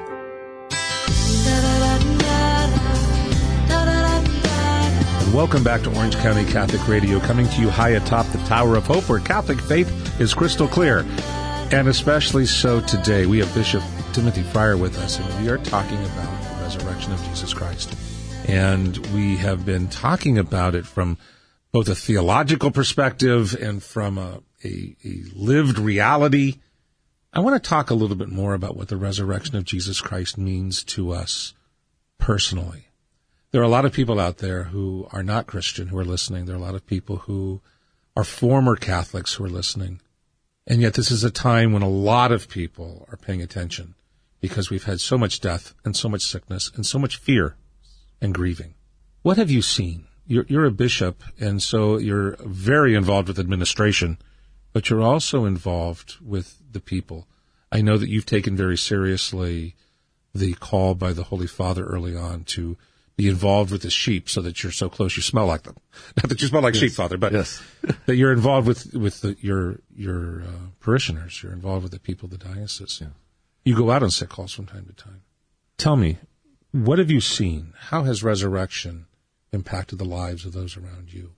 [5.36, 8.86] Welcome back to Orange County Catholic Radio, coming to you high atop the Tower of
[8.86, 11.00] Hope, where Catholic faith is crystal clear.
[11.70, 13.26] And especially so today.
[13.26, 13.82] We have Bishop
[14.14, 17.94] Timothy Freyer with us, and we are talking about the resurrection of Jesus Christ.
[18.48, 21.18] And we have been talking about it from
[21.70, 26.60] both a theological perspective and from a, a, a lived reality.
[27.34, 30.38] I want to talk a little bit more about what the resurrection of Jesus Christ
[30.38, 31.52] means to us
[32.18, 32.85] personally
[33.50, 36.44] there are a lot of people out there who are not Christian who are listening.
[36.44, 37.60] There are a lot of people who
[38.16, 40.00] are former Catholics who are listening.
[40.66, 43.94] And yet this is a time when a lot of people are paying attention
[44.40, 47.56] because we've had so much death and so much sickness and so much fear
[48.20, 48.74] and grieving.
[49.22, 50.06] What have you seen?
[50.26, 54.18] You're, you're a bishop and so you're very involved with administration,
[54.72, 57.28] but you're also involved with the people.
[57.70, 59.76] I know that you've taken very seriously
[60.34, 62.76] the call by the Holy Father early on to
[63.16, 65.76] be involved with the sheep so that you're so close you smell like them.
[66.16, 67.62] Not that you smell like sheep, Father, but Yes.
[68.06, 71.42] that you're involved with with the, your your uh, parishioners.
[71.42, 73.02] You're involved with the people of the diocese.
[73.64, 75.22] You go out on sick calls from time to time.
[75.78, 76.18] Tell me,
[76.72, 77.72] what have you seen?
[77.76, 79.06] How has resurrection
[79.52, 81.32] impacted the lives of those around you?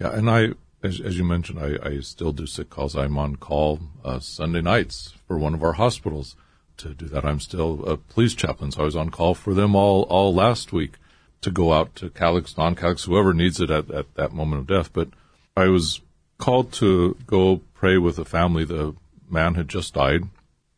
[0.00, 0.50] Yeah, and I,
[0.82, 2.96] as, as you mentioned, I, I still do sick calls.
[2.96, 6.34] I'm on call uh, Sunday nights for one of our hospitals
[6.78, 7.24] to do that.
[7.24, 10.72] I'm still a police chaplain, so I was on call for them all all last
[10.72, 10.94] week
[11.42, 14.92] to go out to Catholics, non-Catholics, whoever needs it at, at that moment of death.
[14.92, 15.08] But
[15.56, 16.00] I was
[16.38, 18.64] called to go pray with a family.
[18.64, 18.94] The
[19.28, 20.22] man had just died.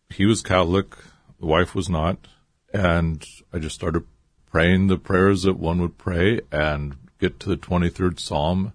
[0.08, 0.96] He was Catholic.
[1.38, 2.28] The wife was not.
[2.72, 4.04] And I just started
[4.50, 8.72] praying the prayers that one would pray and get to the 23rd Psalm.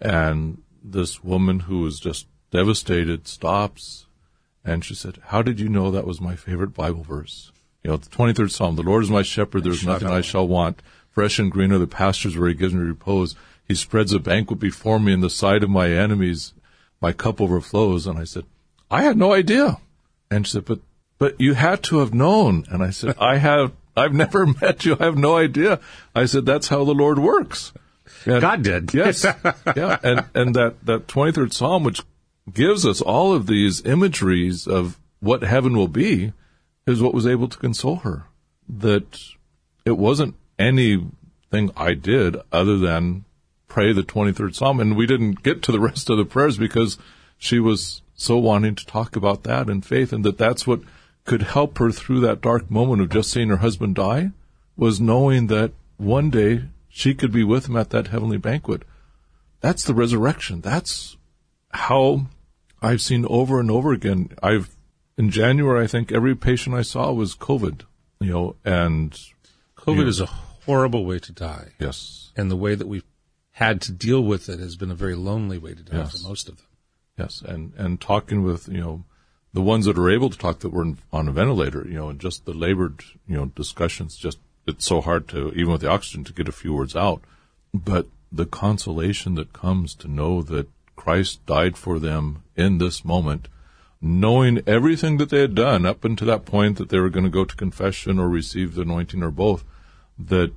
[0.00, 4.06] And this woman who was just devastated stops
[4.68, 7.50] and she said, How did you know that was my favorite Bible verse?
[7.82, 10.82] You know, the 23rd Psalm, the Lord is my shepherd, there's nothing I shall want.
[11.10, 13.34] Fresh and green are the pastures where he gives me repose.
[13.66, 16.52] He spreads a banquet before me in the sight of my enemies.
[17.00, 18.06] My cup overflows.
[18.06, 18.44] And I said,
[18.90, 19.78] I had no idea.
[20.30, 20.80] And she said, but,
[21.18, 22.64] but you had to have known.
[22.70, 24.96] And I said, I have, I've never met you.
[24.98, 25.80] I have no idea.
[26.14, 27.72] I said, that's how the Lord works.
[28.24, 28.94] And- God did.
[28.94, 29.24] Yes.
[29.76, 29.98] yeah.
[30.02, 32.02] And, and that, that 23rd Psalm, which
[32.52, 36.32] gives us all of these imageries of what heaven will be,
[36.86, 38.24] is what was able to console her.
[38.68, 39.18] That
[39.84, 43.24] it wasn't anything I did other than
[43.68, 44.80] pray the 23rd Psalm.
[44.80, 46.98] And we didn't get to the rest of the prayers because
[47.36, 50.80] she was so wanting to talk about that and faith and that that's what
[51.24, 54.30] could help her through that dark moment of just seeing her husband die
[54.76, 58.82] was knowing that one day she could be with him at that heavenly banquet.
[59.60, 60.60] That's the resurrection.
[60.60, 61.16] That's
[61.70, 62.26] how
[62.80, 64.30] I've seen over and over again.
[64.42, 64.70] I've
[65.16, 67.82] in January, I think every patient I saw was COVID,
[68.20, 69.10] you know, and
[69.76, 70.06] COVID Yeah.
[70.08, 71.72] is a horrible way to die.
[71.80, 73.02] yes, And the way that we've
[73.52, 76.22] had to deal with it has been a very lonely way to die Yes.
[76.22, 76.66] for most of them.
[77.18, 79.04] yes, and and talking with you know
[79.52, 82.20] the ones that are able to talk that were on a ventilator, you know, and
[82.20, 84.16] just the labored you know discussions.
[84.16, 87.22] Just it's so hard to even with the oxygen to get a few words out,
[87.74, 90.68] but the consolation that comes to know that
[90.98, 93.48] Christ died for them in this moment,
[94.02, 97.30] knowing everything that they had done up until that point that they were going to
[97.30, 99.64] go to confession or receive the anointing or both,
[100.18, 100.52] that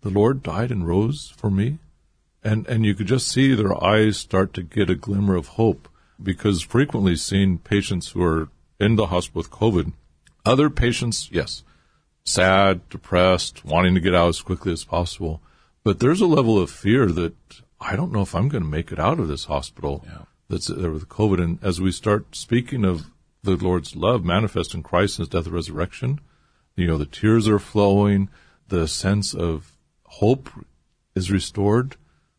[0.00, 1.78] the Lord died and rose for me.
[2.42, 5.88] And, and you could just see their eyes start to get a glimmer of hope
[6.20, 8.48] because frequently seeing patients who are
[8.80, 9.92] in the hospital with COVID,
[10.44, 11.64] other patients, yes,
[12.24, 15.42] sad, depressed, wanting to get out as quickly as possible.
[15.84, 17.34] But there's a level of fear that
[17.80, 20.22] I don't know if I'm going to make it out of this hospital Yeah.
[20.48, 21.42] that's there with COVID.
[21.42, 23.10] And as we start speaking of
[23.42, 26.20] the Lord's love manifest in Christ and his death and resurrection,
[26.74, 28.28] you know, the tears are flowing,
[28.68, 29.72] the sense of
[30.04, 30.50] hope
[31.14, 31.96] is restored.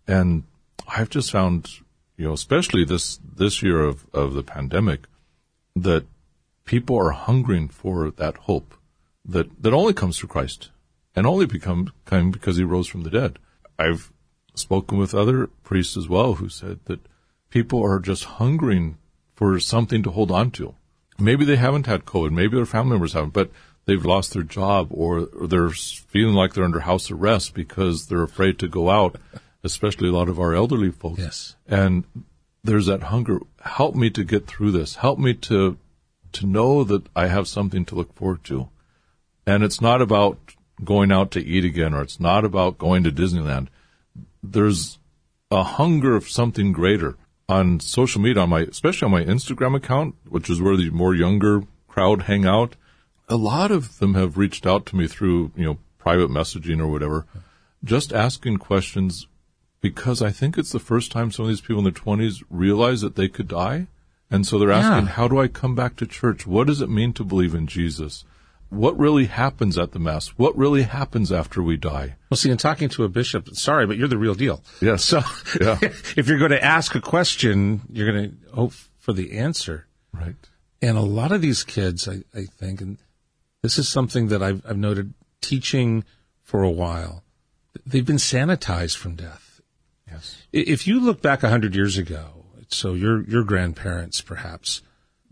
[0.07, 0.43] And
[0.87, 1.69] I've just found,
[2.17, 5.01] you know, especially this, this year of, of the pandemic,
[5.75, 6.05] that
[6.65, 8.73] people are hungering for that hope
[9.23, 10.69] that, that only comes through Christ
[11.15, 13.39] and only become came because he rose from the dead.
[13.77, 14.11] I've
[14.59, 16.99] spoken with other priests as well who said that
[17.49, 18.97] people are just hungering
[19.35, 20.75] for something to hold on to.
[21.19, 23.51] Maybe they haven't had COVID, maybe their family members haven't, but
[23.85, 28.23] they've lost their job or, or they're feeling like they're under house arrest because they're
[28.23, 29.15] afraid to go out,
[29.63, 31.19] especially a lot of our elderly folks.
[31.19, 31.55] Yes.
[31.67, 32.03] And
[32.63, 33.39] there's that hunger.
[33.61, 34.95] Help me to get through this.
[34.95, 35.77] Help me to,
[36.33, 38.69] to know that I have something to look forward to.
[39.45, 40.37] And it's not about
[40.83, 43.67] going out to eat again or it's not about going to Disneyland.
[44.43, 44.99] There's
[45.51, 47.15] a hunger of something greater
[47.49, 51.15] on social media, on my, especially on my Instagram account, which is where the more
[51.15, 52.75] younger crowd hang out.
[53.29, 56.87] A lot of them have reached out to me through, you know, private messaging or
[56.87, 57.25] whatever,
[57.83, 59.27] just asking questions
[59.81, 63.01] because I think it's the first time some of these people in their twenties realize
[63.01, 63.87] that they could die.
[64.29, 65.13] And so they're asking, Yeah.
[65.13, 66.45] how do I come back to church?
[66.45, 68.25] What does it mean to believe in Jesus?
[68.69, 70.29] What really happens at the Mass?
[70.29, 72.15] What really happens after we die?
[72.29, 74.61] Well, see, in talking to a bishop, sorry, but you're the real deal.
[74.81, 75.05] Yes.
[75.05, 75.21] So
[75.59, 75.77] Yeah.
[75.81, 79.87] if you're going to ask a question, you're going to hope for the answer.
[80.11, 80.35] Right.
[80.81, 82.97] And a lot of these kids, I, I think, and
[83.61, 86.03] this is something that I've, I've noted teaching
[86.43, 87.23] for a while,
[87.85, 89.61] they've been sanitized from death.
[90.09, 90.37] Yes.
[90.51, 94.81] If you look back a hundred years ago, so your, your grandparents perhaps,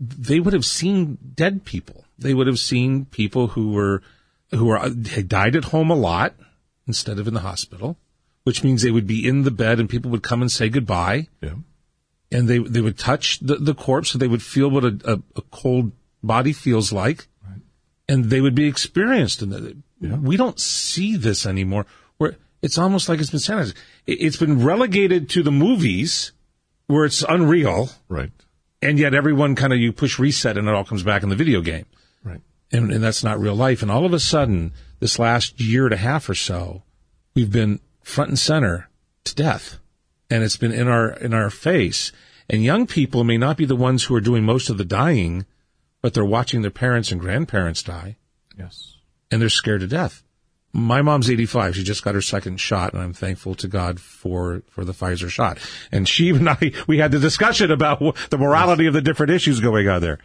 [0.00, 2.05] they would have seen dead people.
[2.18, 4.02] They would have seen people who were,
[4.50, 6.34] who were, had died at home a lot
[6.86, 7.96] instead of in the hospital,
[8.44, 11.28] which means they would be in the bed and people would come and say goodbye.
[11.42, 11.54] Yeah.
[12.32, 15.12] and they they would touch the, the corpse so they would feel what a, a,
[15.36, 15.92] a cold
[16.22, 17.28] body feels like.
[18.08, 21.86] And they would be experienced in the, we don't see this anymore.
[22.18, 23.74] Where it's almost like it's been sanitized.
[24.06, 26.30] It- it's been relegated to the movies
[26.86, 27.90] where it's unreal.
[28.08, 28.30] Right.
[28.80, 31.36] and yet everyone kind of you push reset and it all comes back in the
[31.36, 31.84] video game.
[31.84, 31.95] Right.
[32.72, 33.82] And, and that's not real life.
[33.82, 36.82] And all of a sudden, this last year and a half or so,
[37.34, 38.88] we've been front and center
[39.24, 39.78] to death,
[40.30, 42.12] and it's been in our in our face.
[42.48, 45.46] And young people may not be the ones who are doing most of the dying,
[46.00, 48.16] but they're watching their parents and grandparents die,
[48.56, 48.94] Yes.
[49.30, 50.22] and they're scared to death.
[50.72, 51.74] My mom's 85.
[51.74, 55.30] She just got her second shot, and I'm thankful to God for, for the Pfizer
[55.30, 55.58] shot.
[55.90, 57.98] And she and I, we had the discussion about
[58.30, 60.18] the morality of the different issues going on there.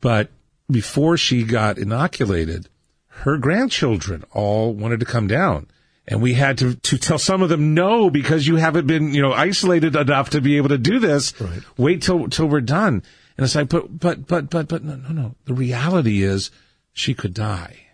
[0.00, 0.30] But
[0.70, 2.68] before she got inoculated,
[3.08, 5.68] her grandchildren all wanted to come down.
[6.08, 9.22] And we had to, to tell some of them no because you haven't been, you
[9.22, 11.38] know, isolated enough to be able to do this.
[11.40, 11.62] Right.
[11.76, 13.02] Wait till, till we're done.
[13.36, 15.34] And it's like, but, but, but, but, but, no, no, no.
[15.46, 16.52] The reality is
[16.92, 17.86] she could die.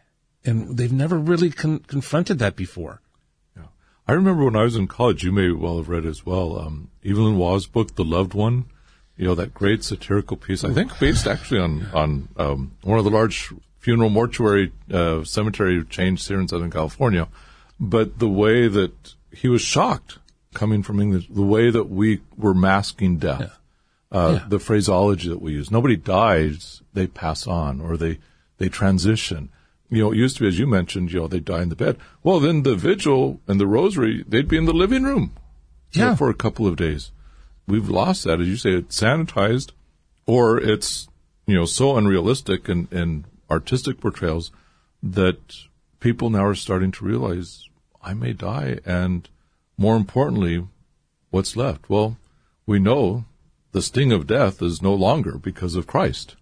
[0.45, 3.01] And they've never really con- confronted that before.
[3.57, 3.69] Yeah.
[4.07, 6.91] I remember when I was in college, you may well have read as well, um,
[7.05, 8.67] Evelyn Waugh's book, The Loved One.
[9.17, 13.05] You know, that great satirical piece, I think based actually on, on, um, one of
[13.05, 17.29] the large funeral mortuary, uh, cemetery chains here in Southern California.
[17.79, 20.19] But the way that he was shocked
[20.55, 23.59] coming from England, the way that we were masking death,
[24.11, 24.49] uh, Yeah.
[24.49, 25.71] the phraseology that we use.
[25.71, 28.19] Nobody dies, they pass on or they,
[28.59, 29.51] they transition.
[29.91, 31.77] You know, it used to be, as you mentioned, you know, they die in the
[31.77, 31.97] bed.
[32.23, 35.33] Well, then the vigil and the rosary, they'd be in the living room
[35.93, 36.15] you know, Yeah.
[36.15, 37.11] for a couple of days.
[37.67, 39.71] We've lost that, as you say, it's sanitized
[40.27, 41.09] or it's,
[41.47, 44.51] you know, so unrealistic and, and artistic portrayals
[45.03, 45.39] that
[46.01, 47.69] people now are starting to realize
[48.03, 48.79] I may die.
[48.85, 49.29] And
[49.77, 50.67] more importantly,
[51.31, 51.89] what's left?
[51.89, 52.17] Well,
[52.67, 53.25] we know
[53.73, 56.37] the sting of death is no longer because of Christ.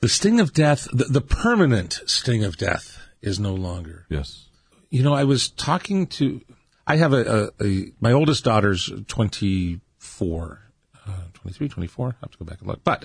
[0.00, 4.06] The sting of death, the, the permanent sting of death is no longer.
[4.08, 4.48] Yes.
[4.90, 6.42] You know, I was talking to,
[6.86, 10.65] I have a, a, a my oldest daughter's 24, uh,
[11.46, 12.08] 23, 24.
[12.08, 13.04] I have to go back and look, but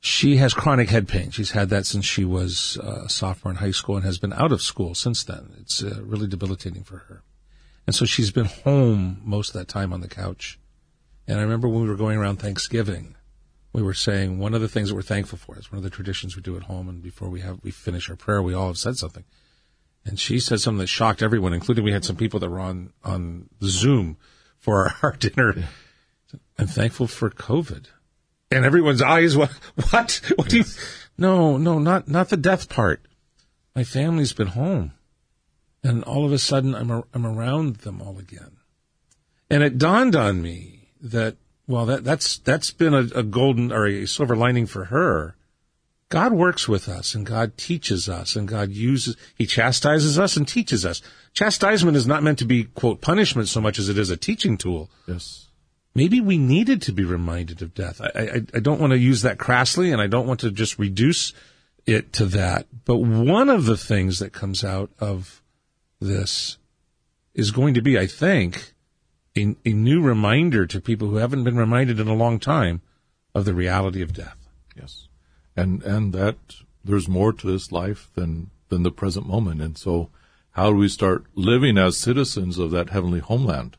[0.00, 1.30] she has chronic head pain.
[1.30, 4.34] She's had that since she was uh, a sophomore in high school and has been
[4.34, 5.54] out of school since then.
[5.60, 7.22] It's uh, really debilitating for her.
[7.86, 10.58] And so she's been home most of that time on the couch.
[11.26, 13.16] And I remember when we were going around Thanksgiving,
[13.72, 15.90] we were saying one of the things that we're thankful for is one of the
[15.90, 16.88] traditions we do at home.
[16.88, 19.24] And before we have, we finish our prayer, we all have said something.
[20.04, 22.92] And she said something that shocked everyone, including we had some people that were on,
[23.04, 24.16] on Zoom
[24.58, 25.54] for our, our dinner.
[26.58, 27.86] I'm thankful for COVID
[28.50, 29.50] And everyone's eyes, what,
[29.90, 30.64] what, what do you,
[31.16, 33.02] no, no, not, not the death part.
[33.74, 34.92] My family's been home.
[35.84, 38.56] And all of a sudden I'm, a, I'm around them all again.
[39.50, 41.36] And it dawned on me that,
[41.66, 45.36] well, that, that's, that's been a, a golden or a silver lining for her.
[46.08, 50.48] God works with us and God teaches us and God uses, He chastises us and
[50.48, 51.02] teaches us.
[51.34, 54.56] Chastisement is not meant to be, quote, punishment so much as it is a teaching
[54.56, 54.90] tool.
[55.06, 55.47] Yes.
[55.98, 58.00] Maybe we needed to be reminded of death.
[58.00, 60.78] I, I, I don't want to use that crassly and I don't want to just
[60.78, 61.32] reduce
[61.86, 62.66] it to that.
[62.84, 65.42] But one of the things that comes out of
[66.00, 66.58] this
[67.34, 68.74] is going to be, I think,
[69.36, 72.80] a, a new reminder to people who haven't been reminded in a long time
[73.34, 74.48] of the reality of death.
[74.76, 75.08] Yes
[75.58, 76.36] and and that
[76.84, 79.60] there's more to this life than than the present moment.
[79.60, 80.10] And so,
[80.52, 83.76] how do we start living as citizens of that heavenly homeland?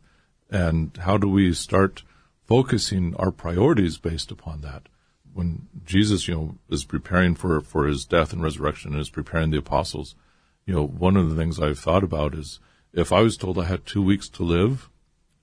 [0.51, 2.03] And how do we start
[2.49, 4.89] focusing our priorities based upon that?
[5.33, 9.51] When Jesus, you know, is preparing for for his death and resurrection and is preparing
[9.51, 10.15] the apostles,
[10.65, 12.59] you know, one of the things I've thought about is
[12.91, 14.89] if I was told I had two weeks to live,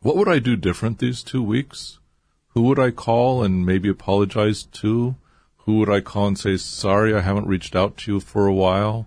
[0.01, 2.01] what would I do different these two weeks?
[2.55, 5.15] Who would I call and maybe apologize to?
[5.59, 8.55] Who would I call and say, sorry, I haven't reached out to you for a
[8.55, 9.07] while?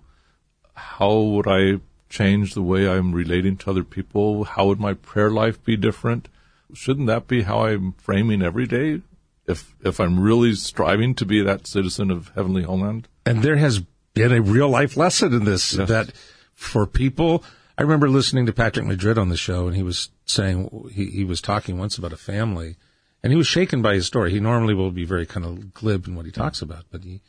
[0.74, 4.44] How would I change the way I'm relating to other people?
[4.44, 6.28] How would my prayer life be different?
[6.74, 9.02] Shouldn't that be how I'm framing every day?
[9.46, 13.08] If, if I'm really striving to be that citizen of heavenly homeland?
[13.26, 13.80] And there has
[14.14, 15.88] been a real life lesson in this yes.
[15.88, 16.12] that
[16.54, 17.42] for people,
[17.76, 21.24] I remember listening to Patrick Madrid on the show and he was saying, he, he
[21.24, 22.76] was talking once about a family
[23.22, 24.30] and he was shaken by his story.
[24.30, 27.20] He normally will be very kind of glib in what he talks about, but he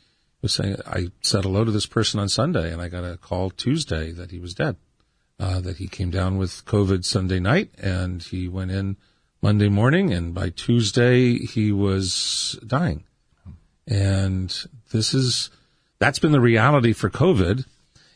[0.42, 3.50] was saying, I said hello to this person on Sunday and I got a call
[3.50, 4.76] Tuesday that he was dead.
[5.40, 8.96] Uh, that he came down with COVID Sunday night and he went in
[9.42, 13.04] Monday morning and by Tuesday he was dying.
[13.86, 14.54] And
[14.92, 15.50] this is,
[15.98, 17.66] that's been the reality for COVID.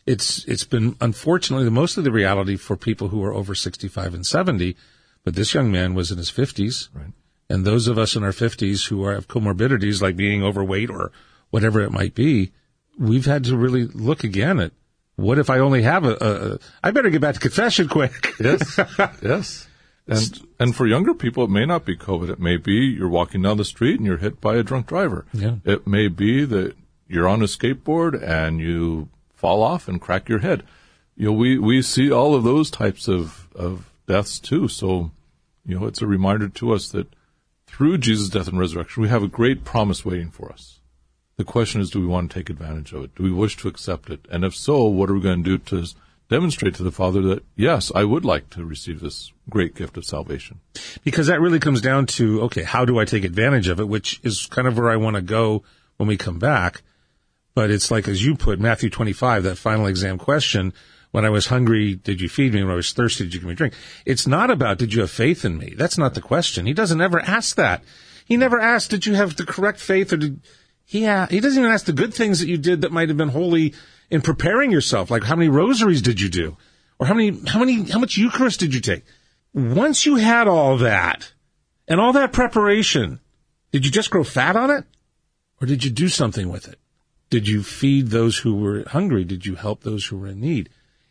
[0.07, 4.25] It's, it's been unfortunately the mostly the reality for people who are over 65 and
[4.25, 4.77] 70,
[5.25, 6.89] but this young man was in his 50s.
[6.95, 7.13] Right.
[7.51, 11.11] And those of us in our 50s who have comorbidities like being overweight or
[11.51, 12.53] whatever it might be,
[12.99, 14.73] we've had to really look again at
[15.17, 18.35] what if I only have a, a, a I better get back to confession quick.
[18.39, 18.79] yes.
[19.23, 19.67] Yes.
[20.09, 22.31] And and for younger people, it may not be COVID.
[22.31, 25.27] It may be you're walking down the street and you're hit by a drunk driver.
[25.33, 25.57] Yeah.
[25.65, 26.77] It may be that
[27.09, 30.63] you're on a skateboard and you fall off and crack your head.
[31.17, 34.69] You know, we, we see all of those types of, of deaths too.
[34.69, 35.13] So,
[35.65, 37.09] you know, it's a reminder to us that
[37.67, 40.81] through Jesus' death and resurrection, we have a great promise waiting for us.
[41.37, 43.15] The question is, do we want to take advantage of it?
[43.15, 44.27] Do we wish to accept it?
[44.31, 45.95] And if so, what are we going to do to
[46.29, 50.05] demonstrate to the Father that, yes, I would like to receive this great gift of
[50.05, 50.61] salvation?
[51.05, 53.89] Because that really comes down to, okay, how do I take advantage of it?
[53.89, 55.63] Which is kind of where I want to go
[55.97, 56.83] when we come back.
[57.55, 60.75] But it's like, as you put, Matthew 25, that final exam question,
[61.13, 62.63] when I was hungry, did you feed me?
[62.63, 63.75] When I was thirsty, did you give me drink?
[64.05, 65.75] It's not about, did you have faith in me?
[65.75, 66.67] That's not the question.
[66.67, 67.83] He doesn't ever ask that.
[68.27, 70.41] He never asked, did you have the correct faith or did,
[70.87, 73.19] he, ha- he doesn't even ask the good things that you did that might have
[73.19, 73.75] been holy
[74.09, 75.11] in preparing yourself.
[75.11, 76.57] Like how many rosaries did you do?
[76.99, 79.05] Or how many, how many, how much Eucharist did you take?
[79.53, 81.33] Once you had all that
[81.89, 83.21] and all that preparation,
[83.73, 84.85] did you just grow fat on it?
[85.61, 86.79] Or did you do something with it?
[87.31, 89.25] Did you feed those who were hungry?
[89.25, 90.69] Did you help those who were in need?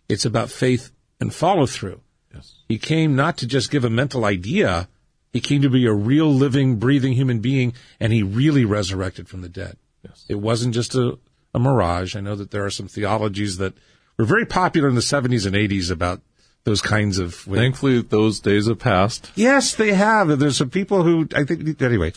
[0.07, 2.01] It's about faith and follow through.
[2.34, 2.55] Yes.
[2.67, 4.88] He came not to just give a mental idea.
[5.36, 9.41] He came to be a real living, breathing human being, and he really resurrected from
[9.41, 9.75] the dead.
[10.01, 10.23] Yes.
[10.29, 11.19] It wasn't just a,
[11.53, 12.15] a mirage.
[12.15, 13.73] I know that there are some theologies that
[14.17, 16.21] were very popular in the 70s and 80s about
[16.63, 17.36] those kinds of.
[17.36, 19.29] Thankfully, those days have passed.
[19.36, 20.39] Yes, they have.
[20.39, 22.13] There's some people who, I think, anyway.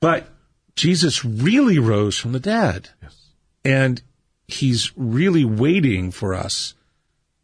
[0.00, 0.26] But
[0.74, 2.88] Jesus really rose from the dead.
[3.02, 3.26] Yes.
[3.62, 4.00] And
[4.46, 6.72] he's really waiting for us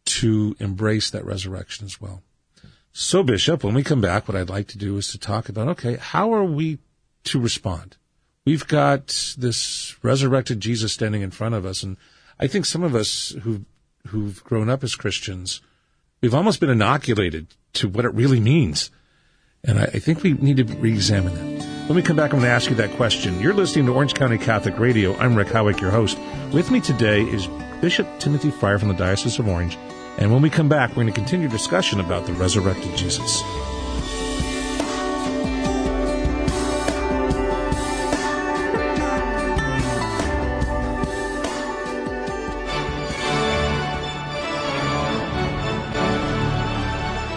[0.05, 2.23] to embrace that resurrection as well.
[2.97, 5.67] So, Bishop, when we come back, what I'd like to do is to talk about,
[5.67, 6.79] okay, how are we
[7.25, 7.97] to respond?
[8.45, 11.97] We've got this resurrected Jesus standing in front of us, and
[12.39, 13.65] I think some of us who
[14.07, 15.59] who've grown up as Christians,
[16.21, 18.91] we've almost been inoculated to what it really means.
[19.65, 21.65] And I, I think we need to re-examine that.
[21.89, 23.41] When we come back, I'm going to ask you that question.
[23.41, 25.17] You're listening to Orange County Catholic Radio.
[25.17, 26.17] I'm Rick Howick, your host.
[26.53, 27.49] With me today is
[27.81, 29.77] Bishop Timothy Freyer from the Diocese of Orange
[30.17, 33.41] and when we come back, we're going to continue discussion about the resurrected Jesus.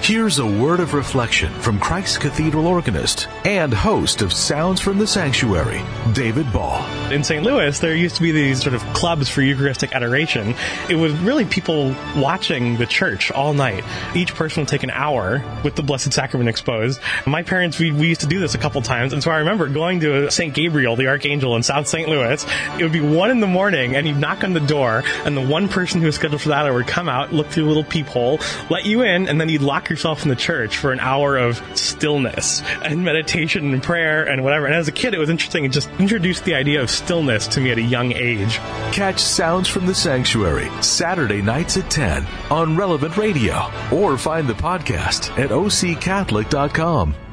[0.08, 5.06] Here's a word of reflection from Christ Cathedral organist and host of Sounds from the
[5.06, 5.82] Sanctuary,
[6.14, 6.82] David Ball.
[7.12, 7.44] In St.
[7.44, 10.54] Louis, there used to be these sort of clubs for Eucharistic adoration.
[10.88, 13.84] It was really people watching the church all night.
[14.16, 17.02] Each person would take an hour with the Blessed Sacrament exposed.
[17.26, 19.68] My parents, we, we used to do this a couple times, and so I remember
[19.68, 20.54] going to St.
[20.54, 22.08] Gabriel, the Archangel in South St.
[22.08, 22.46] Louis.
[22.78, 25.46] It would be one in the morning, and you'd knock on the door, and the
[25.46, 27.84] one person who was scheduled for that hour would come out, look through a little
[27.84, 28.40] peephole,
[28.70, 31.60] let you in, and then you'd lock yourself in the church for an hour of
[31.76, 34.66] stillness and meditation and prayer and whatever.
[34.66, 35.64] And as a kid, it was interesting.
[35.64, 38.58] It just introduced the idea of stillness to me at a young age.
[38.92, 44.54] Catch Sounds from the Sanctuary Saturday nights at 10 on Relevant Radio or find the
[44.54, 47.27] podcast at occatholic.com.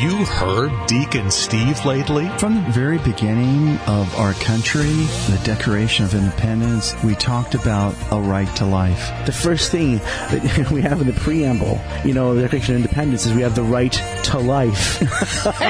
[0.00, 2.28] you heard Deacon Steve lately?
[2.38, 8.20] From the very beginning of our country, the Declaration of Independence, we talked about a
[8.20, 9.10] right to life.
[9.26, 13.26] The first thing that we have in the preamble, you know, the Declaration of Independence
[13.26, 13.92] is we have the right
[14.24, 15.02] to life.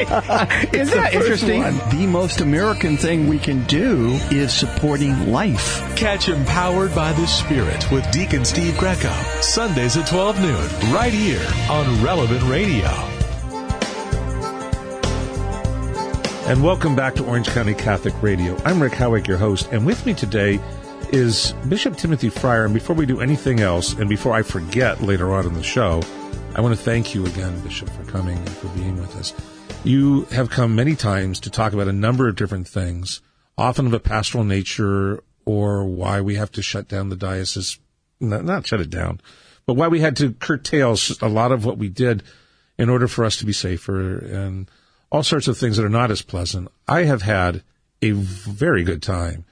[0.74, 1.62] Isn't that interesting?
[1.62, 1.79] One.
[1.91, 5.81] The most American thing we can do is supporting life.
[5.97, 9.12] Catch Empowered by the Spirit with Deacon Steve Greco.
[9.41, 13.18] Sundays at 12 noon, right here on Relevant Radio.
[16.49, 18.57] And welcome back to Orange County Catholic Radio.
[18.64, 20.59] I'm Rick Howick, your host, and with me today
[21.12, 22.64] is Bishop Timothy Freyer.
[22.64, 26.03] And before we do anything else, and before I forget later on in the show,
[26.55, 29.34] I want to thank you again, Bishop, for coming and for being with us.
[29.84, 33.20] You have come many times to talk about a number of different things,
[33.59, 37.78] often of a pastoral nature or why we have to shut down the diocese,
[38.20, 39.20] not, shut it down,
[39.66, 42.22] but why we had to curtail a lot of what we did
[42.78, 44.70] in order for us to be safer and
[45.11, 46.69] all sorts of things that are not as pleasant.
[46.87, 47.63] I have had
[48.03, 49.45] a very good time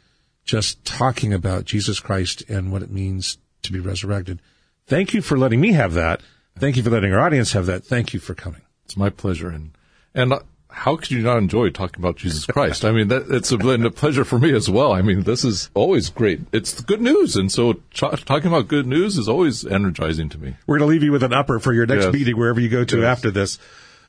[0.45, 4.41] just talking about Jesus Christ and what it means to be resurrected.
[4.87, 6.21] Thank you for letting me have that.
[6.59, 7.85] Thank you for letting our audience have that.
[7.85, 8.63] Thank you for coming.
[8.85, 9.49] It's my pleasure.
[9.49, 9.73] And,
[10.15, 10.41] and uh,
[10.71, 12.85] how could you not enjoy talking about Jesus Christ?
[12.85, 14.93] I mean, that, it's a, a, pleasure for me as well.
[14.93, 16.41] I mean, this is always great.
[16.53, 17.35] It's good news.
[17.35, 20.55] And so ch- talking about good news is always energizing to me.
[20.67, 22.15] We're going to leave you with an upper for your next yes.
[22.15, 23.05] meeting, wherever you go to yes.
[23.05, 23.59] after this.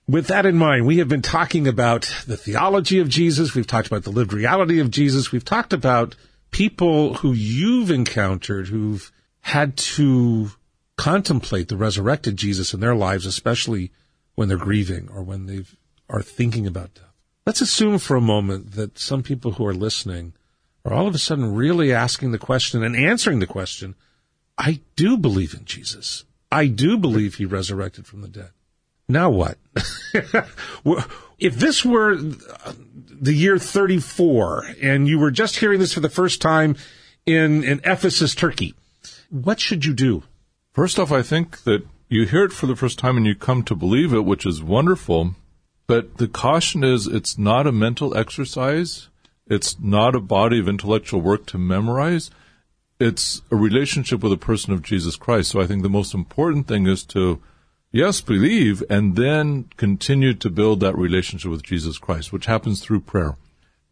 [0.10, 3.54] With that in mind, we have been talking about the theology of Jesus.
[3.54, 5.34] We've talked about the lived reality of Jesus.
[5.34, 6.16] We've talked about
[6.50, 10.52] people who you've encountered who've had to
[10.96, 13.92] contemplate the resurrected Jesus in their lives, especially
[14.36, 15.66] when they're grieving or when they
[16.10, 17.04] are thinking about death.
[17.46, 20.32] Let's assume for a moment that some people who are listening
[20.86, 23.94] are all of a sudden really asking the question and answering the question,
[24.58, 26.24] I do believe in Jesus.
[26.50, 28.52] I do believe he resurrected from the dead
[29.08, 29.58] now what?
[31.40, 36.42] if this were the year 34 and you were just hearing this for the first
[36.42, 36.76] time
[37.26, 38.74] in, in Ephesus, Turkey,
[39.30, 40.24] what should you do?
[40.74, 43.64] First off, I think that you hear it for the first time and you come
[43.64, 45.36] to believe it, which is wonderful.
[45.88, 49.10] But the caution is it's not a mental exercise.
[49.48, 52.30] It's not a body of intellectual work to memorize.
[53.00, 55.52] It's a relationship with a person of Jesus Christ.
[55.52, 57.42] So I think the most important thing is to
[57.98, 63.00] Yes, believe, and then continue to build that relationship with Jesus Christ, which happens through
[63.00, 63.38] prayer.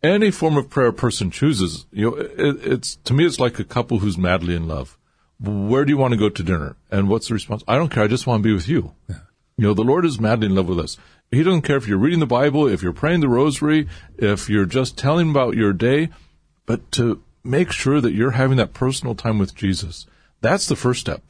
[0.04, 3.58] Any form of prayer a person chooses, you know, it, it's to me, it's like
[3.58, 5.00] a couple who's madly in love.
[5.40, 6.76] Where do you want to go to dinner?
[6.92, 7.64] And what's the response?
[7.68, 8.04] I don't care.
[8.04, 8.94] I just want to be with you.
[9.10, 9.22] Yeah.
[9.58, 10.98] You know, the Lord is madly in love with us.
[11.32, 13.88] He doesn't care if you're reading the Bible, if you're praying the rosary,
[14.20, 16.10] if you're just telling about your day,
[16.68, 20.06] but to make sure that you're having that personal time with Jesus.
[20.42, 21.24] That's the first step.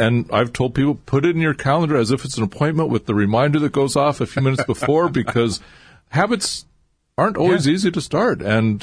[0.00, 3.04] And I've told people put it in your calendar as if it's an appointment with
[3.04, 5.60] the reminder that goes off a few minutes before because
[6.08, 6.64] habits
[7.18, 7.74] aren't always yeah.
[7.74, 8.40] easy to start.
[8.40, 8.82] And,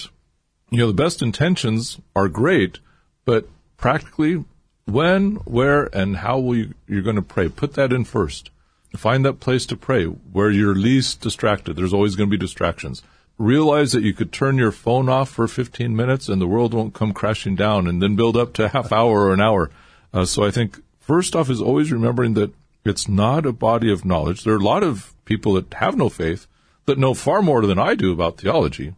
[0.70, 2.80] you know, the best intentions are great,
[3.26, 4.46] but practically
[4.86, 7.50] when, where, and how will you, you're going to pray.
[7.50, 8.52] Put that in first.
[8.96, 11.76] Find that place to pray where you're least distracted.
[11.76, 13.02] There's always going to be distractions.
[13.40, 16.94] Realize that you could turn your phone off for 15 minutes and the world won't
[16.94, 19.72] come crashing down and then build up to a half hour or an hour.
[20.14, 22.52] Uh, so I think First off is always remembering that
[22.84, 24.44] it's not a body of knowledge.
[24.44, 26.48] There are a lot of people that have no faith
[26.86, 28.94] that know far more than I do about theology,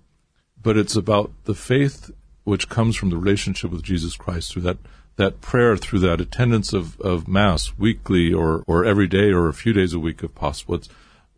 [0.60, 2.10] but it's about the faith
[2.46, 4.80] which comes from the relationship with Jesus Christ through that,
[5.18, 9.54] that prayer, through that attendance of, of Mass weekly or, or every day or a
[9.54, 10.74] few days a week if possible.
[10.74, 10.90] It's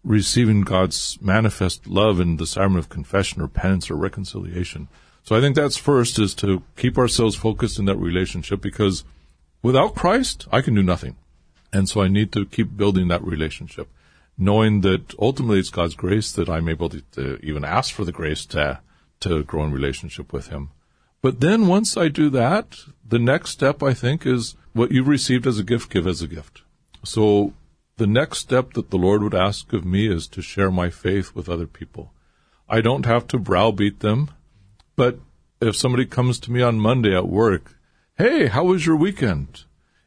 [0.05, 4.88] receiving God's manifest love in the sacrament of confession or penance or reconciliation.
[5.24, 9.03] So I think that's first is to keep ourselves focused in that relationship because–
[9.62, 11.16] Without Christ, I can do nothing.
[11.72, 13.88] And so I need to keep building that relationship,
[14.38, 18.12] knowing that ultimately it's God's grace that I'm able to, to even ask for the
[18.12, 18.80] grace to,
[19.22, 20.72] to grow in relationship with Him.
[21.22, 25.45] But then once I do that, the next step I think is what you've received
[25.45, 26.64] as a gift, give as a gift.
[27.03, 27.53] So
[27.97, 31.36] the next step that the Lord would ask of me is to share my faith
[31.36, 32.12] with other people.
[32.68, 34.32] I don't have to browbeat them,
[34.95, 35.20] but
[35.62, 37.76] if somebody comes to me on Monday at work,
[38.22, 39.63] hey, how was your weekend?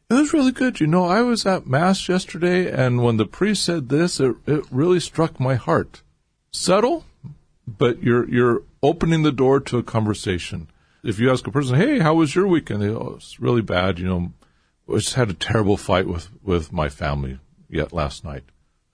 [0.09, 0.79] It was really good.
[0.79, 4.63] You know, I was at Mass yesterday, and when the priest said this, it, it
[4.71, 6.01] really struck my heart.
[6.49, 7.03] Subtle,
[7.67, 10.69] but you're, you're opening the door to a conversation.
[11.03, 12.81] If you ask a person, hey, how was your weekend?
[12.81, 13.99] They, oh, it's really bad.
[13.99, 14.31] You know,
[14.89, 17.39] I just had a terrible fight with, with my family
[17.69, 18.43] yet last night.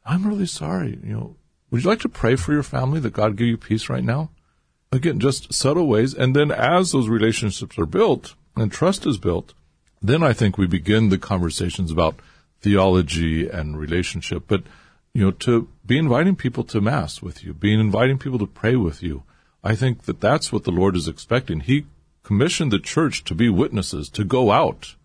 [0.03, 0.99] I'm really sorry.
[1.03, 1.35] You know,
[1.69, 4.31] would you like to pray for your family that God give you peace right now?
[4.91, 6.15] Again, just subtle ways.
[6.15, 9.53] And then as those relationships are built and trust is built,
[10.01, 12.19] then I think we begin the conversations about
[12.61, 14.43] theology and relationship.
[14.47, 14.63] But,
[15.13, 18.75] you know, to be inviting people to mass with you, being inviting people to pray
[18.75, 19.23] with you,
[19.63, 21.61] I think that that's what the Lord is expecting.
[21.61, 21.85] He
[22.23, 24.95] commissioned the church to be witnesses, to go out.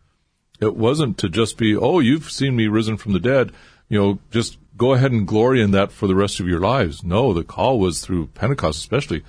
[0.60, 3.52] It wasn't to just be, oh, you've seen me risen from the dead,
[3.88, 7.02] you know, just go ahead and glory in that for the rest of your lives.
[7.02, 9.22] No, the call was through Pentecost especially,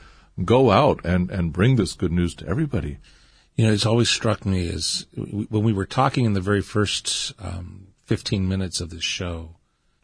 [0.44, 2.98] go out and, and bring this good news to everybody.
[3.58, 7.34] You know, it's always struck me as when we were talking in the very first
[7.40, 9.56] um, 15 minutes of this show,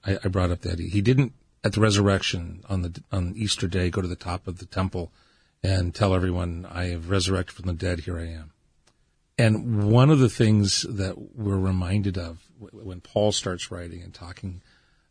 [0.03, 1.33] I, I brought up that he, he didn't
[1.63, 5.11] at the resurrection on the on Easter day go to the top of the temple
[5.61, 8.01] and tell everyone, "I have resurrected from the dead.
[8.01, 8.51] Here I am."
[9.37, 14.61] And one of the things that we're reminded of when Paul starts writing and talking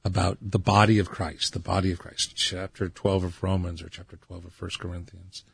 [0.04, 4.16] about the body of Christ, the body of Christ, chapter 12 of Romans or chapter
[4.16, 5.44] 12 of 1 Corinthians,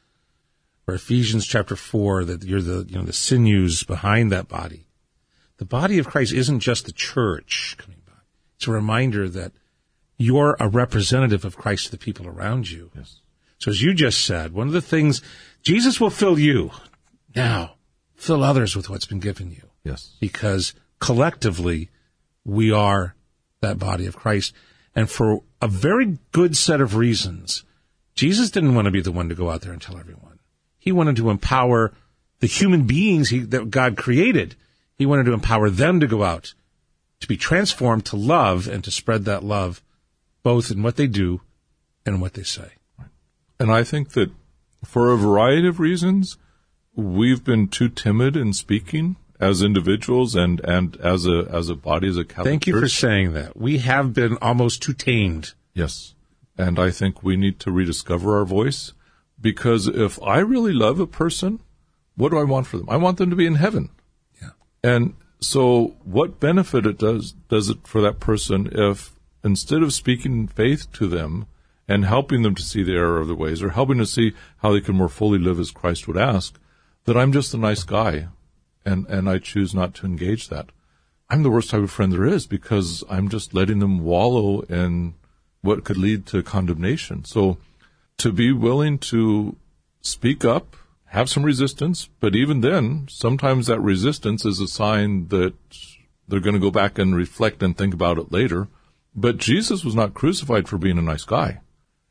[0.88, 4.86] or Ephesians chapter four, that you're the, you know, the sinews behind that body.
[5.58, 8.24] The body of Christ isn't just the church coming back.
[8.56, 9.52] It's a reminder that
[10.16, 12.90] you're a representative of Christ to the people around you.
[12.96, 13.20] Yes.
[13.58, 15.20] So as you just said, one of the things,
[15.62, 16.70] Jesus will fill you.
[17.36, 17.74] Now,
[18.14, 19.68] fill others with what's been given you.
[19.84, 20.16] Yes.
[20.20, 21.90] Because collectively,
[22.44, 23.14] we are
[23.60, 24.54] that body of Christ.
[24.94, 27.64] And for a very good set of reasons,
[28.14, 30.37] Jesus didn't want to be the one to go out there and tell everyone.
[30.88, 31.92] He wanted to empower
[32.40, 34.56] the human beings he, that God created.
[34.96, 36.54] He wanted to empower them to go out,
[37.20, 39.82] to be transformed, to love, and to spread that love,
[40.42, 41.42] both in what they do
[42.06, 42.70] and what they say.
[43.60, 44.30] And I think that
[44.82, 46.38] for a variety of reasons,
[46.96, 52.08] we've been too timid in speaking as individuals and, and as a as a body,
[52.08, 52.82] as a Catholic Thank you church.
[52.84, 53.58] for saying that.
[53.58, 55.52] We have been almost too tamed.
[55.74, 56.14] Yes.
[56.56, 58.94] And I think we need to rediscover our voice
[59.40, 61.60] because if I really love a person,
[62.16, 62.88] what do I want for them?
[62.90, 63.90] I want them to be in heaven.
[64.40, 64.50] Yeah.
[64.82, 69.12] And so what benefit it does does it for that person if
[69.44, 71.46] instead of speaking faith to them
[71.86, 74.72] and helping them to see the error of their ways or helping to see how
[74.72, 76.58] they can more fully live as Christ would ask,
[77.04, 78.28] that I'm just a nice guy
[78.84, 80.70] and, and I choose not to engage that.
[81.30, 85.14] I'm the worst type of friend there is because I'm just letting them wallow in
[85.60, 87.24] what could lead to condemnation.
[87.24, 87.58] So
[88.18, 89.56] to be willing to
[90.00, 95.54] speak up, have some resistance, but even then, sometimes that resistance is a sign that
[96.28, 98.68] they're going to go back and reflect and think about it later.
[99.14, 101.60] But Jesus was not crucified for being a nice guy.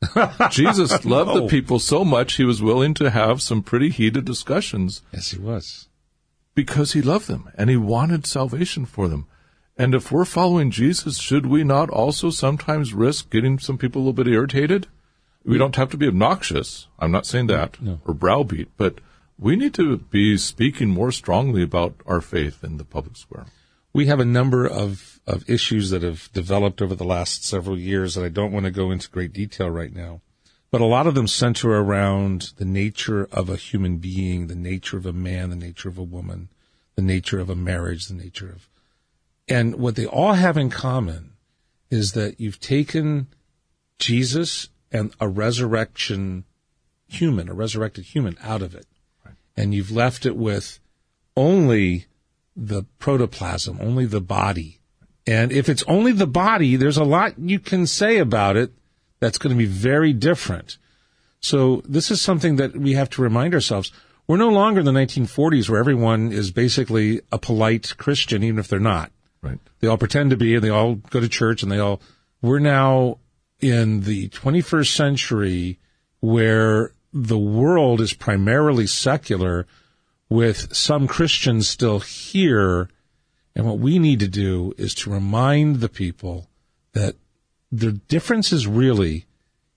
[0.50, 1.40] Jesus loved No.
[1.40, 5.38] the people so much he was willing to have some pretty heated discussions Yes, he
[5.38, 5.88] was.
[6.54, 9.26] because he loved them and he wanted salvation for them.
[9.76, 14.04] And if we're following Jesus, should we not also sometimes risk getting some people a
[14.04, 14.86] little bit irritated?
[15.48, 16.88] We don't have to be obnoxious.
[16.98, 18.00] I'm not saying that No.
[18.04, 18.98] or browbeat, but
[19.38, 23.46] we need to be speaking more strongly about our faith in the public square.
[23.94, 28.14] We have a number of, of issues that have developed over the last several years
[28.14, 30.20] that I don't want to go into great detail right now.
[30.70, 34.98] But a lot of them center around the nature of a human being, the nature
[34.98, 36.50] of a man, the nature of a woman,
[36.94, 38.68] the nature of a marriage, the nature of.
[39.48, 41.32] And what they all have in common
[41.90, 43.28] is that you've taken
[43.98, 46.44] Jesus and a resurrection
[47.06, 48.86] human, a resurrected human out of it.
[49.56, 50.78] And you've left it with
[51.36, 52.06] only
[52.56, 54.80] the protoplasm, only the body.
[55.26, 58.72] And if it's only the body, there's a lot you can say about it
[59.20, 60.78] that's going to be very different.
[61.40, 63.92] So this is something that we have to remind ourselves.
[64.26, 68.68] We're no longer in the 1940s where everyone is basically a polite Christian, even if
[68.68, 69.10] they're not.
[69.40, 69.58] Right.
[69.80, 72.00] They all pretend to be and they all go to church and they all,
[72.42, 73.18] we're now
[73.60, 75.78] in the 21st century
[76.20, 79.66] where the world is primarily secular
[80.28, 82.88] with some Christians still here.
[83.54, 86.48] And what we need to do is to remind the people
[86.92, 87.16] that
[87.72, 89.26] the difference is really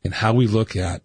[0.04, 1.02] in how we look at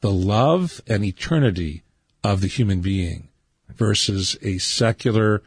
[0.00, 1.82] the love and eternity
[2.22, 3.28] of the human being
[3.68, 5.42] versus a secular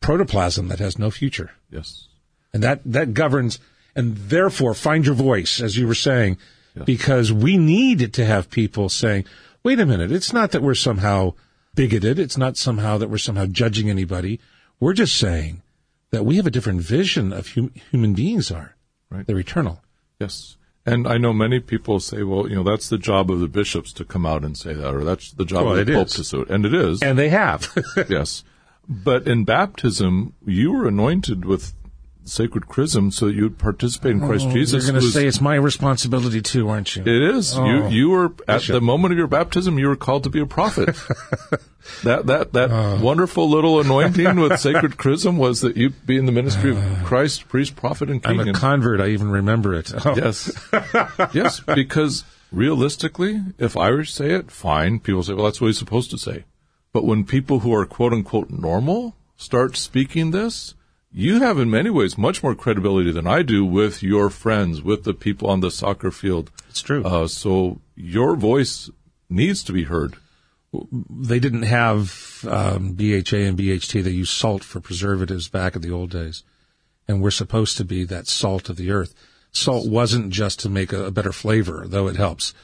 [0.00, 1.52] protoplasm that has no future.
[1.70, 2.08] Yes.
[2.52, 3.58] And that, that governs,
[3.94, 6.38] and therefore find your voice, as you were saying,
[6.84, 9.24] because we need to have people saying,
[9.62, 11.34] wait a minute, it's not that we're somehow
[11.74, 12.18] bigoted.
[12.18, 14.40] It's not somehow that we're somehow judging anybody.
[14.80, 15.62] We're just saying
[16.10, 18.74] that we have a different vision of hum- human beings are.
[19.10, 19.26] Right.
[19.26, 19.82] They're eternal.
[20.18, 20.56] Yes.
[20.84, 23.92] And I know many people say, well, you know, that's the job of the bishops
[23.94, 26.14] to come out and say that, or that's the job Well, of the pope is.
[26.14, 26.50] to say it.
[26.50, 27.02] And it is.
[27.02, 27.68] And they have.
[28.08, 28.42] yes.
[28.88, 31.72] But in baptism, you were anointed with
[32.24, 34.84] sacred chrism so that you'd participate in Christ Oh, Jesus.
[34.84, 37.02] You're going to say it's my responsibility too, aren't you?
[37.02, 37.56] It is.
[37.58, 38.74] Oh, you you were at Bishop.
[38.74, 39.78] the moment of your baptism.
[39.78, 40.86] You were called to be a prophet.
[42.04, 43.00] that that that Oh.
[43.02, 47.04] wonderful little anointing with sacred chrism was that you be in the ministry of oh.
[47.04, 48.40] Christ, priest, prophet, and king.
[48.40, 49.00] I'm a convert.
[49.00, 49.92] I even remember it.
[50.06, 50.14] Oh.
[50.16, 50.52] yes,
[51.34, 51.60] yes.
[51.60, 55.00] Because realistically, if Irish say it, fine.
[55.00, 56.44] People say, well, that's what he's supposed to say.
[56.92, 60.74] But when people who are quote unquote normal start speaking this,
[61.12, 65.04] you have in many ways much more credibility than I do with your friends, with
[65.04, 66.50] the people on the soccer field.
[66.70, 67.04] It's true.
[67.04, 68.90] Uh, so your voice
[69.28, 70.16] needs to be heard.
[71.10, 74.02] they didn't have um, BHA and BHT.
[74.02, 76.44] They used salt for preservatives back in the old days,
[77.06, 79.14] and we're supposed to be that salt of the earth.
[79.52, 82.54] Salt wasn't just to make a, a better flavor, though it helps.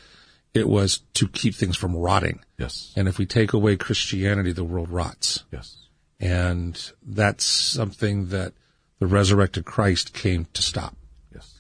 [0.55, 2.40] It was to keep things from rotting.
[2.57, 2.92] Yes.
[2.96, 5.44] And if we take away Christianity, the world rots.
[5.53, 5.76] Yes.
[6.20, 8.52] And that's something that
[8.98, 10.96] the resurrected Christ came to stop.
[11.32, 11.54] Yes.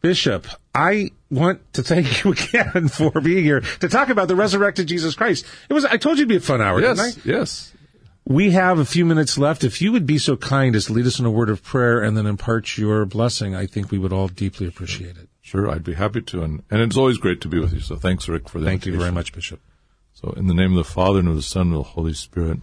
[0.00, 4.86] Bishop, I want to thank you again for being here to talk about the resurrected
[4.86, 5.44] Jesus Christ.
[5.68, 7.06] It was, I told you it'd be a fun hour, didn't I?
[7.06, 7.20] Yes.
[7.24, 7.72] Yes.
[8.26, 9.64] We have a few minutes left.
[9.64, 12.02] If you would be so kind as to lead us in a word of prayer
[12.02, 15.28] and then impart your blessing, I think we would all deeply appreciate it.
[15.42, 17.80] Sure, I'd be happy to, and, and it's always great to be with you.
[17.80, 18.66] So thanks, Rick, for that.
[18.66, 19.60] Thank you very much, Bishop.
[20.14, 22.14] So, in the name of the Father and of the Son and of the Holy
[22.14, 22.60] Spirit,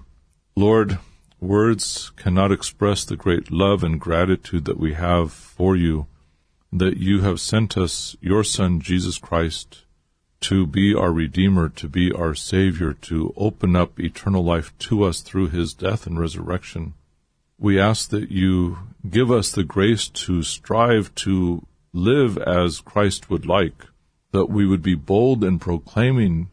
[0.56, 0.98] Lord,
[1.42, 6.06] words cannot express the great love and gratitude that we have for you,
[6.72, 9.84] that you have sent us your Son, Jesus Christ,
[10.42, 15.22] to be our Redeemer, to be our Savior, to open up eternal life to us
[15.22, 16.94] through his death and resurrection.
[17.58, 18.78] We ask that you
[19.10, 23.86] give us the grace to strive to live as Christ would like,
[24.32, 26.50] that we would be bold in proclaiming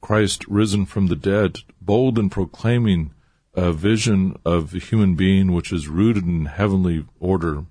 [0.00, 3.13] Christ risen from the dead, bold in proclaiming
[3.56, 7.64] a vision of the human being which is rooted in heavenly order,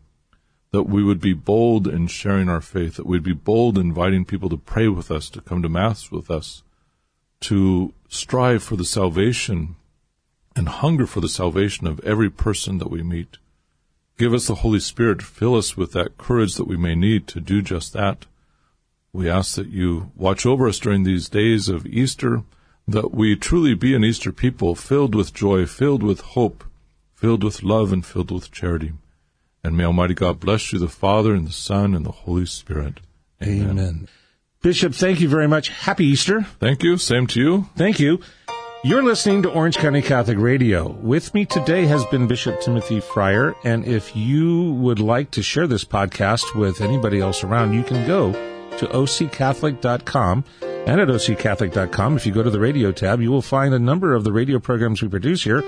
[0.72, 4.26] that we would be bold in sharing our faith, that we'd be bold in inviting
[4.26, 6.64] people to pray with us, to come to Mass with us,
[7.42, 9.76] to strive for the salvation
[10.56, 13.38] and hunger for the salvation of every person that we meet.
[14.18, 17.40] Give us the Holy Spirit, fill us with that courage that we may need to
[17.40, 18.26] do just that.
[19.12, 22.44] We ask that you watch over us during these days of Easter,
[22.88, 26.64] that we truly be an Easter people filled with joy, filled with hope,
[27.16, 28.94] filled with love, and filled with charity.
[29.64, 33.00] And may Almighty God bless you, the Father, and the Son, and the Holy Spirit.
[33.42, 34.08] Amen.
[34.62, 35.70] Bishop, thank you very much.
[35.70, 36.44] Happy Easter.
[36.60, 36.98] Thank you.
[36.98, 37.70] Same to you.
[37.76, 38.20] Thank you.
[38.86, 40.90] You're listening to Orange County Catholic Radio.
[40.90, 43.56] With me today has been Bishop Timothy Freyer.
[43.64, 48.06] And if you would like to share this podcast with anybody else around, you can
[48.06, 48.34] go
[48.78, 50.44] to occatholic.com.
[50.86, 54.14] And at occatholic.com, if you go to the radio tab, you will find a number
[54.14, 55.64] of the radio programs we produce here.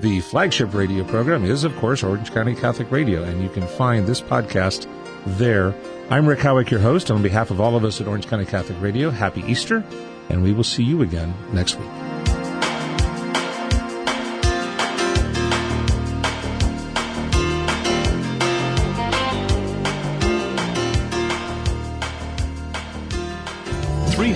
[0.00, 4.06] The flagship radio program is, of course, Orange County Catholic Radio, and you can find
[4.06, 4.88] this podcast
[5.38, 5.72] there.
[6.10, 7.10] I'm Rick Howick, your host.
[7.12, 9.84] On behalf of all of us at Orange County Catholic Radio, happy Easter,
[10.30, 12.05] and we will see you again next week.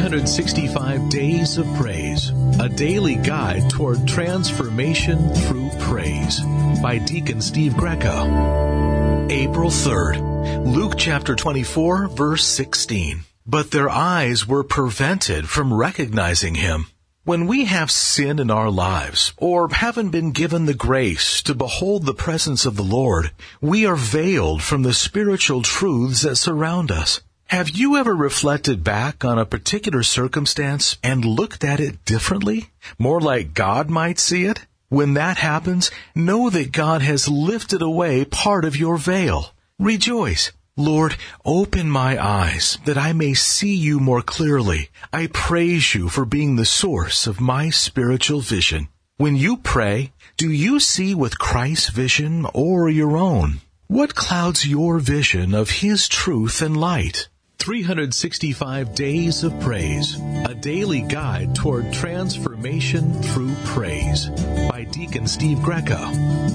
[0.01, 6.41] Three hundred sixty-five days of praise, a daily guide toward transformation through praise,
[6.81, 9.27] by Deacon Steve Greco.
[9.29, 13.25] April third, Luke chapter twenty-four, verse sixteen.
[13.47, 16.87] But their eyes were prevented from recognizing him.
[17.25, 22.07] When we have sin in our lives, or haven't been given the grace to behold
[22.07, 27.21] the presence of the Lord, we are veiled from the spiritual truths that surround us.
[27.51, 32.71] Have you ever reflected back on a particular circumstance and looked at it differently?
[32.97, 34.67] More like God might see it?
[34.89, 39.53] When that happens, know that God has lifted away part of your veil.
[39.81, 40.53] Rejoice.
[40.77, 44.89] Lord, open my eyes that I may see you more clearly.
[45.13, 48.87] I praise you for being the source of my spiritual vision.
[49.17, 53.61] When you pray, do you see with Christ's vision or your own?
[53.89, 57.27] What clouds your vision of His truth and light?
[57.61, 64.31] 365 Days of Praise, a daily guide toward transformation through praise
[64.71, 65.99] by Deacon Steve Greco.